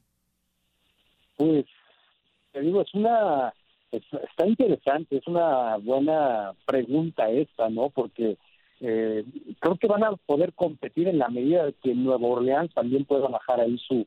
Pues, 1.37 1.67
te 2.53 2.61
digo, 2.61 2.83
es 2.83 2.93
una, 2.95 3.55
está 3.93 4.47
interesante, 4.47 5.19
es 5.19 5.27
una 5.27 5.77
buena 5.77 6.53
pregunta 6.67 7.31
esta, 7.31 7.69
¿no? 7.69 7.91
Porque 7.91 8.37
eh, 8.81 9.25
creo 9.61 9.77
que 9.77 9.87
van 9.87 10.05
a 10.05 10.17
poder 10.17 10.53
competir 10.55 11.09
en 11.09 11.19
la 11.19 11.29
medida 11.29 11.67
de 11.67 11.75
que 11.75 11.95
Nueva 11.95 12.27
Orleans 12.27 12.75
también 12.75 13.05
pueda 13.05 13.29
bajar 13.29 13.61
ahí 13.61 13.79
su, 13.87 14.07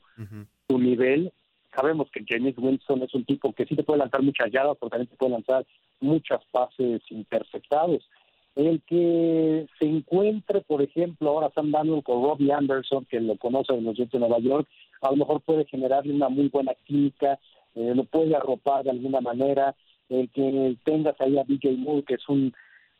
su 0.68 0.78
nivel 0.78 1.32
sabemos 1.76 2.10
que 2.12 2.24
James 2.28 2.56
Winston 2.58 3.04
es 3.04 3.14
un 3.14 3.26
tipo 3.26 3.54
que 3.54 3.66
sí 3.66 3.76
te 3.76 3.84
puede 3.84 4.00
lanzar 4.00 4.22
muchas 4.22 4.52
yardas, 4.52 4.78
pero 4.80 4.90
también 4.90 5.08
te 5.08 5.16
puede 5.16 5.32
lanzar 5.32 5.66
muchas 6.00 6.44
pases 6.52 7.02
interceptados. 7.10 8.08
El 8.56 8.82
que 8.82 9.66
se 9.80 9.86
encuentre, 9.86 10.62
por 10.62 10.82
ejemplo, 10.82 11.30
ahora 11.30 11.52
Sam 11.56 11.72
Daniel 11.72 12.04
con 12.04 12.22
Robbie 12.24 12.52
Anderson, 12.52 13.06
que 13.06 13.22
lo 13.22 13.38
conoce 13.38 13.74
en 13.74 13.86
los 13.86 13.96
Jets 13.96 14.12
de 14.12 14.20
Nueva 14.20 14.40
York, 14.40 14.68
a 15.02 15.12
lo 15.12 15.18
mejor 15.18 15.42
puede 15.42 15.66
generarle 15.66 16.14
una 16.14 16.28
muy 16.28 16.50
buena 16.50 16.74
química, 16.86 17.40
eh, 17.76 17.94
lo 17.96 18.04
puede 18.04 18.36
arropar 18.36 18.84
de 18.84 18.92
alguna 18.92 19.22
manera. 19.22 19.76
El 20.10 20.30
que 20.30 20.76
tengas 20.84 21.16
ahí 21.22 21.38
a 21.38 21.46
DJ 21.46 21.78
Moore, 21.78 22.04
que 22.04 22.16
es 22.16 22.28
un, 22.28 22.54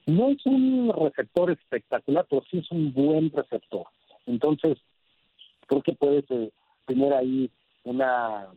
no 0.06 0.30
es 0.30 0.46
un 0.46 0.94
receptor 0.98 1.52
espectacular, 1.52 2.26
pero 2.30 2.44
sí 2.50 2.60
es 2.60 2.72
un 2.72 2.94
buen 2.94 3.30
receptor. 3.32 3.88
Entonces, 4.26 4.78
creo 5.68 5.82
que 5.82 5.94
puedes 5.94 6.24
eh, 6.32 6.52
tener 6.86 7.14
ahí 7.14 7.52
una 7.84 8.48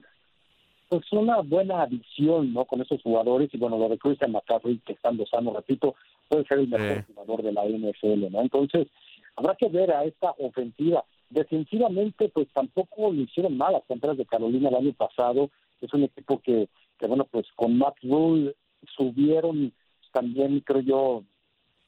pues 0.88 1.11
una 1.12 1.40
buena 1.40 1.83
adición 1.83 2.52
no 2.52 2.64
con 2.66 2.81
esos 2.83 3.02
jugadores 3.02 3.49
y 3.52 3.59
bueno 3.59 3.78
lo 3.78 3.88
de 3.88 3.99
Christian 3.99 4.33
McCaffrey 4.33 4.78
que 4.78 4.93
estando 4.93 5.26
sano 5.26 5.52
repito 5.54 5.95
puede 6.28 6.45
ser 6.45 6.59
el 6.59 6.69
mejor 6.69 7.04
jugador 7.07 7.43
de 7.43 7.52
la 7.52 7.64
NFL 7.64 8.31
no 8.31 8.43
entonces 8.43 8.88
habrá 9.37 9.54
que 9.54 9.69
ver 9.69 9.93
a 9.93 10.04
esta 10.04 10.35
ofensiva. 10.38 11.04
Defensivamente 11.31 12.28
pues 12.28 12.49
tampoco 12.52 13.12
lo 13.12 13.23
hicieron 13.23 13.57
mal 13.57 13.73
las 13.73 13.85
Panteras 13.85 14.16
de 14.16 14.26
Carolina 14.26 14.69
el 14.69 14.76
año 14.76 14.93
pasado. 14.93 15.50
Es 15.81 15.93
un 15.93 16.04
equipo 16.04 16.40
que 16.40 16.69
que 16.99 17.07
bueno 17.07 17.25
pues 17.25 17.47
con 17.57 17.76
Matt 17.76 17.97
Rule 18.02 18.54
subieron 18.97 19.73
también 20.12 20.61
creo 20.61 20.81
yo 20.81 21.25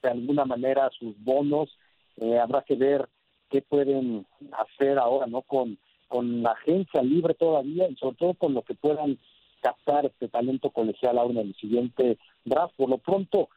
de 0.01 0.09
alguna 0.09 0.45
manera 0.45 0.89
sus 0.97 1.15
bonos. 1.23 1.69
Eh, 2.17 2.37
habrá 2.39 2.63
que 2.63 2.75
ver 2.75 3.07
qué 3.49 3.61
pueden 3.61 4.25
hacer 4.51 4.97
ahora 4.97 5.27
no 5.27 5.43
con 5.43 5.77
con 6.07 6.43
la 6.43 6.51
agencia 6.51 7.01
libre 7.01 7.33
todavía 7.33 7.89
y 7.89 7.95
sobre 7.95 8.15
todo 8.15 8.33
con 8.33 8.53
lo 8.53 8.61
que 8.61 8.75
puedan 8.75 9.17
captar 9.61 10.05
este 10.05 10.27
talento 10.27 10.69
colegial 10.69 11.17
ahora 11.17 11.41
en 11.41 11.47
el 11.47 11.55
siguiente 11.55 12.17
draft. 12.45 12.75
Por 12.75 12.89
lo 12.89 12.97
pronto, 12.97 13.49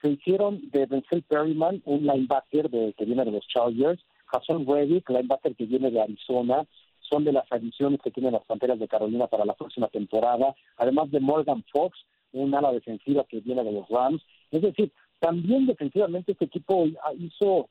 se 0.00 0.10
hicieron 0.10 0.70
de 0.70 0.86
Denzel 0.86 1.22
Perryman, 1.22 1.82
un 1.84 2.06
linebacker 2.06 2.70
de, 2.70 2.94
que 2.94 3.04
viene 3.04 3.24
de 3.24 3.32
los 3.32 3.46
Chargers, 3.48 4.02
Hassan 4.32 4.66
Reddick, 4.66 5.08
linebacker 5.08 5.56
que 5.56 5.66
viene 5.66 5.90
de 5.90 6.00
Arizona, 6.00 6.66
son 7.00 7.24
de 7.24 7.32
las 7.32 7.50
adiciones 7.50 8.00
que 8.02 8.10
tienen 8.10 8.32
las 8.32 8.44
Panteras 8.44 8.78
de 8.78 8.88
Carolina 8.88 9.26
para 9.26 9.44
la 9.44 9.54
próxima 9.54 9.88
temporada, 9.88 10.54
además 10.76 11.10
de 11.10 11.20
Morgan 11.20 11.64
Fox, 11.72 11.98
un 12.32 12.54
ala 12.54 12.72
defensiva 12.72 13.24
que 13.24 13.40
viene 13.40 13.64
de 13.64 13.72
los 13.72 13.88
Rams. 13.88 14.22
Es 14.50 14.62
decir, 14.62 14.92
también 15.18 15.66
defensivamente 15.66 16.32
este 16.32 16.44
equipo 16.44 16.86
hizo 17.18 17.68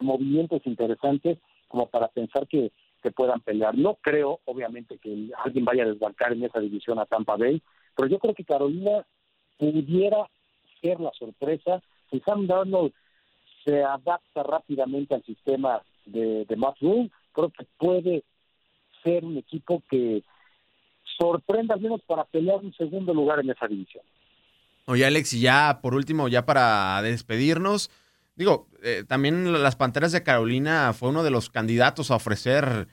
movimientos 0.00 0.60
interesantes 0.66 1.38
como 1.68 1.86
para 1.86 2.08
pensar 2.08 2.46
que 2.48 2.72
puedan 3.10 3.40
pelear. 3.40 3.76
No 3.76 3.96
creo, 4.00 4.40
obviamente, 4.44 4.98
que 4.98 5.30
alguien 5.44 5.64
vaya 5.64 5.84
a 5.84 5.88
desbancar 5.88 6.32
en 6.32 6.44
esa 6.44 6.60
división 6.60 6.98
a 6.98 7.06
Tampa 7.06 7.36
Bay, 7.36 7.62
pero 7.94 8.08
yo 8.08 8.18
creo 8.18 8.34
que 8.34 8.44
Carolina 8.44 9.06
pudiera 9.58 10.28
ser 10.80 11.00
la 11.00 11.10
sorpresa 11.12 11.82
si 12.10 12.20
Sam 12.20 12.46
Darnold 12.46 12.92
se 13.64 13.82
adapta 13.82 14.42
rápidamente 14.42 15.14
al 15.14 15.24
sistema 15.24 15.82
de, 16.04 16.44
de 16.44 16.56
Matt 16.56 16.76
creo 16.78 17.50
que 17.50 17.66
puede 17.78 18.24
ser 19.02 19.24
un 19.24 19.36
equipo 19.36 19.82
que 19.90 20.22
sorprenda 21.18 21.74
al 21.74 21.80
menos 21.80 22.00
para 22.06 22.24
pelear 22.24 22.58
un 22.58 22.72
segundo 22.74 23.12
lugar 23.12 23.40
en 23.40 23.50
esa 23.50 23.66
división. 23.66 24.04
Oye, 24.86 25.04
Alex, 25.04 25.32
y 25.32 25.40
ya 25.40 25.80
por 25.82 25.94
último, 25.94 26.28
ya 26.28 26.46
para 26.46 27.02
despedirnos, 27.02 27.90
digo, 28.36 28.68
eh, 28.82 29.04
también 29.06 29.52
las 29.62 29.76
Panteras 29.76 30.12
de 30.12 30.22
Carolina 30.22 30.92
fue 30.92 31.08
uno 31.08 31.24
de 31.24 31.30
los 31.30 31.50
candidatos 31.50 32.10
a 32.10 32.16
ofrecer, 32.16 32.86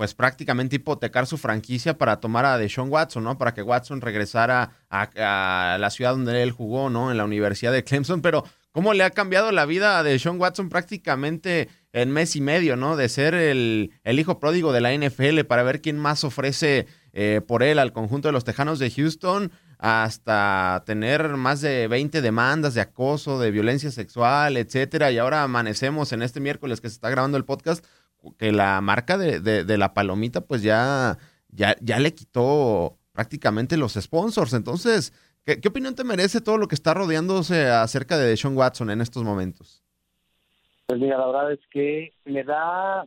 pues 0.00 0.14
prácticamente 0.14 0.76
hipotecar 0.76 1.26
su 1.26 1.36
franquicia 1.36 1.98
para 1.98 2.20
tomar 2.20 2.46
a 2.46 2.56
Deshaun 2.56 2.88
Watson, 2.88 3.22
¿no? 3.22 3.36
Para 3.36 3.52
que 3.52 3.60
Watson 3.60 4.00
regresara 4.00 4.70
a, 4.88 5.76
la 5.78 5.90
ciudad 5.90 6.12
donde 6.12 6.42
él 6.42 6.52
jugó, 6.52 6.88
¿no? 6.88 7.10
En 7.10 7.18
la 7.18 7.26
Universidad 7.26 7.70
de 7.70 7.84
Clemson, 7.84 8.22
pero 8.22 8.42
¿cómo 8.72 8.94
le 8.94 9.04
ha 9.04 9.10
cambiado 9.10 9.52
la 9.52 9.66
vida 9.66 9.98
a 9.98 10.02
Deshaun 10.02 10.40
Watson 10.40 10.70
prácticamente 10.70 11.68
en 11.92 12.12
mes 12.12 12.34
y 12.34 12.40
medio, 12.40 12.76
¿no? 12.76 12.96
De 12.96 13.10
ser 13.10 13.34
el, 13.34 13.92
el 14.02 14.18
hijo 14.18 14.40
pródigo 14.40 14.72
de 14.72 14.80
la 14.80 14.94
NFL 14.94 15.40
para 15.40 15.64
ver 15.64 15.82
quién 15.82 15.98
más 15.98 16.24
ofrece 16.24 16.86
eh, 17.12 17.42
por 17.46 17.62
él 17.62 17.78
al 17.78 17.92
conjunto 17.92 18.28
de 18.28 18.32
los 18.32 18.44
Tejanos 18.44 18.78
de 18.78 18.90
Houston 18.90 19.52
hasta 19.78 20.82
tener 20.84 21.28
más 21.36 21.62
de 21.62 21.88
20 21.88 22.20
demandas 22.20 22.74
de 22.74 22.82
acoso, 22.82 23.40
de 23.40 23.50
violencia 23.50 23.90
sexual, 23.90 24.58
etcétera. 24.58 25.10
Y 25.10 25.18
ahora 25.18 25.42
amanecemos 25.42 26.12
en 26.12 26.22
este 26.22 26.38
miércoles 26.38 26.80
que 26.80 26.88
se 26.88 26.94
está 26.94 27.08
grabando 27.08 27.38
el 27.38 27.46
podcast, 27.46 27.84
que 28.38 28.52
la 28.52 28.80
marca 28.80 29.18
de, 29.18 29.40
de, 29.40 29.78
la 29.78 29.94
palomita, 29.94 30.40
pues 30.42 30.62
ya, 30.62 31.18
ya, 31.48 31.76
ya 31.80 31.98
le 31.98 32.14
quitó 32.14 32.98
prácticamente 33.12 33.76
los 33.76 33.94
sponsors. 33.94 34.52
Entonces, 34.52 35.12
¿qué, 35.44 35.60
¿qué, 35.60 35.68
opinión 35.68 35.94
te 35.94 36.04
merece 36.04 36.40
todo 36.40 36.58
lo 36.58 36.68
que 36.68 36.74
está 36.74 36.94
rodeándose 36.94 37.68
acerca 37.68 38.18
de 38.18 38.36
Sean 38.36 38.56
Watson 38.56 38.90
en 38.90 39.00
estos 39.00 39.22
momentos? 39.22 39.82
Pues 40.86 41.00
mira, 41.00 41.18
la 41.18 41.26
verdad 41.26 41.52
es 41.52 41.60
que 41.70 42.12
me 42.24 42.42
da 42.44 43.04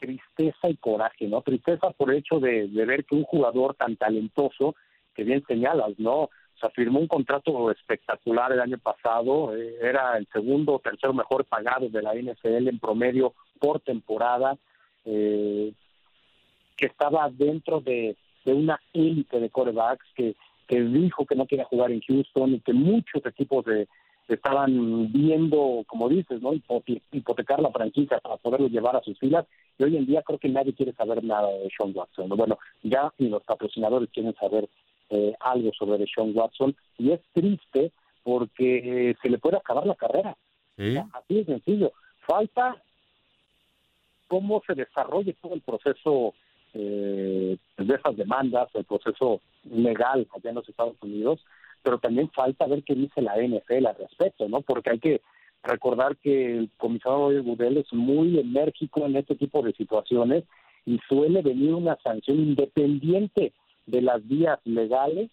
tristeza 0.00 0.68
y 0.68 0.76
coraje, 0.76 1.28
¿no? 1.28 1.42
Tristeza 1.42 1.90
por 1.90 2.10
el 2.10 2.18
hecho 2.18 2.40
de, 2.40 2.68
de 2.68 2.84
ver 2.84 3.04
que 3.04 3.14
un 3.14 3.24
jugador 3.24 3.74
tan 3.76 3.96
talentoso 3.96 4.74
que 5.14 5.24
bien 5.24 5.44
señalas, 5.46 5.92
¿no? 5.98 6.30
Firmó 6.70 7.00
un 7.00 7.08
contrato 7.08 7.70
espectacular 7.70 8.52
el 8.52 8.60
año 8.60 8.78
pasado, 8.78 9.54
eh, 9.56 9.76
era 9.80 10.16
el 10.16 10.26
segundo 10.32 10.74
o 10.74 10.78
tercero 10.78 11.12
mejor 11.12 11.44
pagado 11.44 11.88
de 11.88 12.02
la 12.02 12.14
NFL 12.14 12.68
en 12.68 12.78
promedio 12.78 13.34
por 13.58 13.80
temporada, 13.80 14.56
eh, 15.04 15.72
que 16.76 16.86
estaba 16.86 17.28
dentro 17.30 17.80
de, 17.80 18.16
de 18.44 18.52
una 18.52 18.80
élite 18.92 19.40
de 19.40 19.50
corebacks, 19.50 20.06
que, 20.14 20.34
que 20.66 20.80
dijo 20.80 21.26
que 21.26 21.34
no 21.34 21.46
quería 21.46 21.64
jugar 21.64 21.90
en 21.90 22.00
Houston 22.00 22.54
y 22.54 22.60
que 22.60 22.72
muchos 22.72 23.24
equipos 23.26 23.64
de, 23.64 23.88
estaban 24.28 25.12
viendo, 25.12 25.84
como 25.86 26.08
dices, 26.08 26.40
¿no? 26.40 26.52
hipotecar 27.12 27.60
la 27.60 27.70
franquicia 27.70 28.18
para 28.18 28.36
poderlo 28.36 28.68
llevar 28.68 28.96
a 28.96 29.02
sus 29.02 29.18
filas. 29.18 29.46
Y 29.78 29.84
hoy 29.84 29.96
en 29.96 30.06
día 30.06 30.22
creo 30.22 30.38
que 30.38 30.48
nadie 30.48 30.74
quiere 30.74 30.92
saber 30.92 31.22
nada 31.24 31.48
de 31.48 31.70
Sean 31.76 31.92
Watson. 31.94 32.28
Bueno, 32.28 32.58
ya 32.82 33.12
ni 33.18 33.28
los 33.28 33.42
patrocinadores 33.42 34.10
quieren 34.10 34.34
saber 34.34 34.68
eh, 35.10 35.34
algo 35.40 35.72
sobre 35.72 36.04
Sean 36.06 36.32
Watson 36.34 36.74
y 36.98 37.12
es 37.12 37.20
triste 37.32 37.92
porque 38.22 39.16
se 39.20 39.28
le 39.28 39.38
puede 39.38 39.56
acabar 39.56 39.86
la 39.86 39.94
carrera. 39.94 40.36
así 41.12 41.34
de 41.34 41.44
sencillo. 41.44 41.92
Falta 42.26 42.76
cómo 44.28 44.62
se 44.66 44.74
desarrolle 44.74 45.36
todo 45.42 45.54
el 45.54 45.60
proceso 45.60 46.34
eh, 46.74 47.58
de 47.76 47.94
esas 47.94 48.16
demandas, 48.16 48.68
el 48.74 48.84
proceso 48.84 49.42
legal 49.64 50.26
allá 50.34 50.50
en 50.50 50.56
los 50.56 50.68
Estados 50.68 50.96
Unidos, 51.02 51.44
pero 51.82 51.98
también 51.98 52.30
falta 52.30 52.66
ver 52.66 52.82
qué 52.82 52.94
dice 52.94 53.20
la 53.20 53.36
NFL 53.36 53.86
al 53.86 53.96
respecto, 53.96 54.48
¿no? 54.48 54.62
Porque 54.62 54.90
hay 54.90 54.98
que 54.98 55.20
recordar 55.62 56.16
que 56.16 56.58
el 56.58 56.70
comisario 56.78 57.44
Goodell 57.44 57.76
es 57.76 57.92
muy 57.92 58.38
enérgico 58.38 59.04
en 59.04 59.16
este 59.16 59.34
tipo 59.34 59.62
de 59.62 59.72
situaciones 59.74 60.44
y 60.86 60.98
suele 61.08 61.42
venir 61.42 61.74
una 61.74 61.96
sanción 62.02 62.38
independiente 62.38 63.52
de 63.92 64.00
las 64.00 64.26
vías 64.26 64.58
legales, 64.64 65.30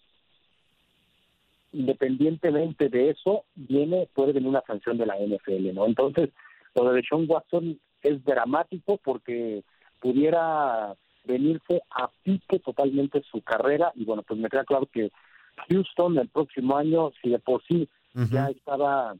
independientemente 1.72 2.90
de 2.90 3.10
eso, 3.10 3.44
viene, 3.54 4.06
puede 4.12 4.34
venir 4.34 4.50
una 4.50 4.62
sanción 4.66 4.98
de 4.98 5.06
la 5.06 5.16
NFL, 5.16 5.72
¿no? 5.74 5.86
Entonces, 5.86 6.28
lo 6.74 6.92
de 6.92 7.02
Sean 7.02 7.24
Watson 7.26 7.80
es 8.02 8.22
dramático 8.22 9.00
porque 9.02 9.64
pudiera 9.98 10.94
venirse 11.24 11.80
a 11.90 12.10
pique 12.22 12.58
totalmente 12.58 13.22
su 13.22 13.40
carrera 13.40 13.92
y 13.94 14.04
bueno, 14.04 14.22
pues 14.22 14.38
me 14.38 14.50
queda 14.50 14.64
claro 14.64 14.86
que 14.92 15.10
Houston 15.68 16.18
el 16.18 16.28
próximo 16.28 16.76
año, 16.76 17.12
si 17.22 17.30
de 17.30 17.38
por 17.38 17.62
sí 17.64 17.88
ya 18.30 18.48
estaba 18.48 19.14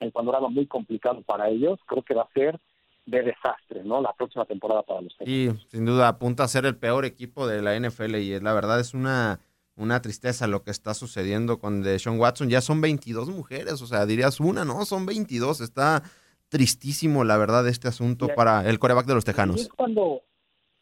en 0.00 0.10
panorama 0.10 0.48
muy 0.48 0.66
complicado 0.66 1.22
para 1.22 1.48
ellos, 1.48 1.78
creo 1.86 2.02
que 2.02 2.14
va 2.14 2.22
a 2.22 2.32
ser 2.34 2.58
de 3.08 3.22
desastre, 3.22 3.82
¿no? 3.84 4.02
La 4.02 4.12
próxima 4.12 4.44
temporada 4.44 4.82
para 4.82 5.00
los 5.00 5.16
Sí, 5.24 5.50
sin 5.68 5.86
duda 5.86 6.08
apunta 6.08 6.44
a 6.44 6.48
ser 6.48 6.66
el 6.66 6.76
peor 6.76 7.04
equipo 7.04 7.46
de 7.46 7.62
la 7.62 7.78
NFL 7.78 8.16
y 8.16 8.38
la 8.38 8.52
verdad 8.52 8.80
es 8.80 8.92
una, 8.92 9.40
una 9.76 10.02
tristeza 10.02 10.46
lo 10.46 10.62
que 10.62 10.70
está 10.70 10.92
sucediendo 10.92 11.58
con 11.58 11.82
Deshaun 11.82 12.20
Watson. 12.20 12.50
Ya 12.50 12.60
son 12.60 12.80
22 12.82 13.30
mujeres, 13.30 13.80
o 13.80 13.86
sea, 13.86 14.04
dirías 14.04 14.40
una, 14.40 14.64
no, 14.64 14.84
son 14.84 15.06
22. 15.06 15.62
Está 15.62 16.02
tristísimo, 16.50 17.24
la 17.24 17.38
verdad, 17.38 17.66
este 17.66 17.88
asunto 17.88 18.28
para 18.36 18.68
el 18.68 18.78
coreback 18.78 19.06
de 19.06 19.14
los 19.14 19.24
Tejanos. 19.24 19.56
Ahí 19.56 19.62
es 19.62 19.68
cuando, 19.68 20.22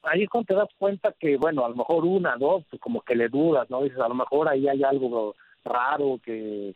ahí 0.02 0.22
es 0.24 0.28
cuando 0.28 0.46
te 0.46 0.54
das 0.54 0.68
cuenta 0.78 1.14
que, 1.20 1.36
bueno, 1.36 1.64
a 1.64 1.68
lo 1.68 1.76
mejor 1.76 2.04
una, 2.04 2.36
dos, 2.36 2.64
pues 2.68 2.82
como 2.82 3.02
que 3.02 3.14
le 3.14 3.28
dudas, 3.28 3.70
¿no? 3.70 3.82
Dices, 3.82 4.00
a 4.00 4.08
lo 4.08 4.14
mejor 4.14 4.48
ahí 4.48 4.68
hay 4.68 4.82
algo 4.82 5.36
raro 5.64 6.20
que... 6.24 6.74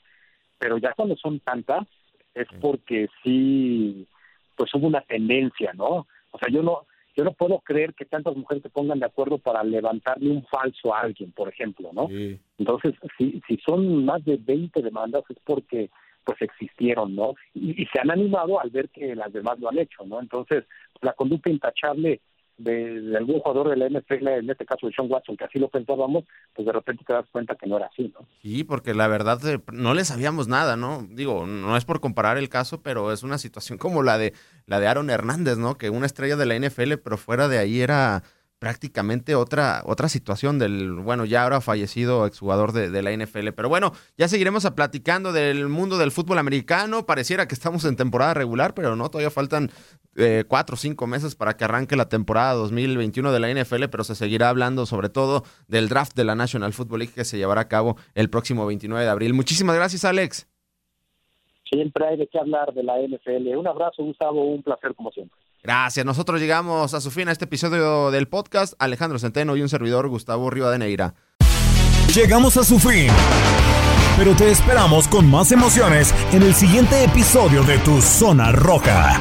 Pero 0.59 0.79
ya 0.79 0.93
cuando 0.93 1.17
son 1.17 1.41
tantas, 1.41 1.89
es 2.35 2.47
porque 2.61 3.09
sí 3.25 4.07
pues 4.61 4.75
hubo 4.75 4.89
una 4.89 5.01
tendencia, 5.01 5.73
¿no? 5.73 6.07
O 6.33 6.39
sea, 6.39 6.53
yo 6.53 6.63
no 6.63 6.83
yo 7.17 7.25
no 7.25 7.33
puedo 7.33 7.61
creer 7.61 7.95
que 7.95 8.05
tantas 8.05 8.37
mujeres 8.37 8.63
se 8.63 8.69
pongan 8.69 8.99
de 8.99 9.07
acuerdo 9.07 9.39
para 9.39 9.65
levantarle 9.65 10.31
un 10.31 10.45
falso 10.45 10.95
a 10.95 11.01
alguien, 11.01 11.33
por 11.33 11.49
ejemplo, 11.49 11.91
¿no? 11.95 12.09
Entonces, 12.59 12.93
si, 13.17 13.41
si 13.49 13.57
son 13.67 14.05
más 14.05 14.23
de 14.27 14.37
20 14.37 14.83
demandas 14.83 15.25
es 15.31 15.39
porque 15.43 15.89
pues 16.25 16.43
existieron, 16.43 17.17
¿no? 17.17 17.37
Y, 17.55 17.83
y, 17.83 17.87
se 17.87 18.01
han 18.01 18.11
animado 18.11 18.61
al 18.61 18.69
ver 18.69 18.91
que 18.91 19.17
las 19.17 19.33
demás 19.33 19.59
lo 19.59 19.71
han 19.71 19.79
hecho, 19.79 20.05
¿no? 20.05 20.21
Entonces, 20.21 20.65
la 21.01 21.15
conducta 21.15 21.49
intachable 21.49 22.21
de, 22.61 23.17
algún 23.17 23.41
jugador 23.41 23.71
de 23.71 23.77
la 23.77 23.89
NFL, 23.89 24.29
en 24.29 24.51
este 24.51 24.67
caso 24.67 24.87
de 24.87 24.93
Sean 24.93 25.11
Watson, 25.11 25.37
que 25.37 25.45
así 25.45 25.59
lo 25.59 25.69
pensábamos, 25.69 26.25
pues 26.55 26.67
de 26.67 26.73
repente 26.73 27.05
te 27.07 27.13
das 27.13 27.27
cuenta 27.33 27.55
que 27.55 27.67
no 27.67 27.77
era 27.77 27.87
así, 27.87 28.13
¿no? 28.15 28.27
Sí, 28.43 28.65
porque 28.65 28.95
la 28.95 29.09
verdad 29.09 29.39
eh, 29.47 29.61
no 29.73 29.95
le 29.95 30.05
sabíamos 30.05 30.49
nada, 30.49 30.77
¿no? 30.77 31.07
Digo, 31.11 31.47
no 31.47 31.77
es 31.77 31.85
por 31.85 32.01
comparar 32.01 32.39
el 32.39 32.49
caso, 32.49 32.83
pero 32.83 33.13
es 33.13 33.23
una 33.23 33.39
situación 33.39 33.79
como 33.79 34.03
la 34.03 34.19
de 34.19 34.33
la 34.67 34.79
de 34.81 34.87
Aaron 34.87 35.11
Hernández, 35.11 35.59
¿no? 35.59 35.77
Que 35.77 35.91
una 35.91 36.07
estrella 36.07 36.37
de 36.37 36.47
la 36.47 36.59
NFL, 36.59 36.95
pero 37.03 37.17
fuera 37.17 37.49
de 37.49 37.59
ahí 37.59 37.81
era 37.81 38.23
prácticamente 38.61 39.35
otra, 39.35 39.83
otra 39.87 40.09
situación 40.09 40.59
del, 40.59 40.93
bueno, 40.93 41.25
ya 41.25 41.43
ahora 41.43 41.63
fallecido 41.63 42.27
exjugador 42.27 42.73
de, 42.73 42.91
de 42.91 43.03
la 43.03 43.11
NFL. 43.11 43.49
Pero 43.57 43.71
bueno, 43.71 43.93
ya 44.19 44.29
seguiremos 44.29 44.67
a 44.67 44.75
platicando 44.77 45.33
del 45.33 45.69
mundo 45.69 45.97
del 45.97 46.13
fútbol 46.13 46.39
americano. 46.39 47.07
Pareciera 47.07 47.49
que 47.49 47.55
estamos 47.55 47.85
en 47.87 47.97
temporada 47.97 48.35
regular, 48.35 48.75
pero 48.75 48.95
no, 48.97 49.11
todavía 49.11 49.31
faltan 49.31 49.71
eh, 50.17 50.45
cuatro 50.47 50.75
o 50.75 50.77
cinco 50.77 51.07
meses 51.07 51.35
para 51.35 51.57
que 51.57 51.65
arranque 51.65 51.97
la 51.97 52.11
temporada 52.11 52.53
2021 52.53 53.33
de 53.33 53.41
la 53.41 53.51
NFL, 53.51 53.85
pero 53.91 54.05
se 54.05 54.15
seguirá 54.15 54.51
hablando 54.51 54.85
sobre 54.85 55.09
todo 55.09 55.43
del 55.67 55.89
draft 55.89 56.15
de 56.15 56.25
la 56.25 56.35
National 56.35 56.75
Football 56.75 56.99
League 56.99 57.15
que 57.15 57.25
se 57.25 57.39
llevará 57.39 57.63
a 57.63 57.69
cabo 57.69 57.97
el 58.15 58.29
próximo 58.29 58.67
29 58.67 59.03
de 59.03 59.11
abril. 59.11 59.33
Muchísimas 59.33 59.75
gracias, 59.75 60.05
Alex. 60.05 60.47
Siempre 61.65 62.07
hay 62.07 62.19
de 62.19 62.27
qué 62.27 62.39
hablar 62.39 62.75
de 62.75 62.83
la 62.83 62.99
NFL. 63.01 63.57
Un 63.57 63.67
abrazo, 63.67 64.05
Gustavo, 64.05 64.45
un 64.45 64.63
placer 64.63 64.95
como 64.95 65.11
siempre. 65.13 65.40
Gracias. 65.63 66.07
Nosotros 66.07 66.41
llegamos 66.41 66.95
a 66.95 67.01
su 67.01 67.11
fin 67.11 67.29
a 67.29 67.33
este 67.33 67.45
episodio 67.45 68.11
del 68.11 68.29
podcast. 68.29 68.75
Alejandro 68.79 69.19
Centeno 69.19 69.57
y 69.57 69.63
un 69.63 69.69
servidor, 69.69 70.09
Gustavo 70.09 70.51
Rivadeneira. 70.51 71.15
Llegamos 72.15 72.57
a 72.57 72.65
su 72.65 72.79
fin. 72.79 73.09
Pero 74.17 74.35
te 74.35 74.51
esperamos 74.51 75.07
con 75.09 75.31
más 75.31 75.53
emociones 75.53 76.15
en 76.33 76.43
el 76.43 76.55
siguiente 76.55 77.05
episodio 77.05 77.63
de 77.63 77.79
Tu 77.79 78.03
Zona 78.03 78.53
Roja. 78.53 79.21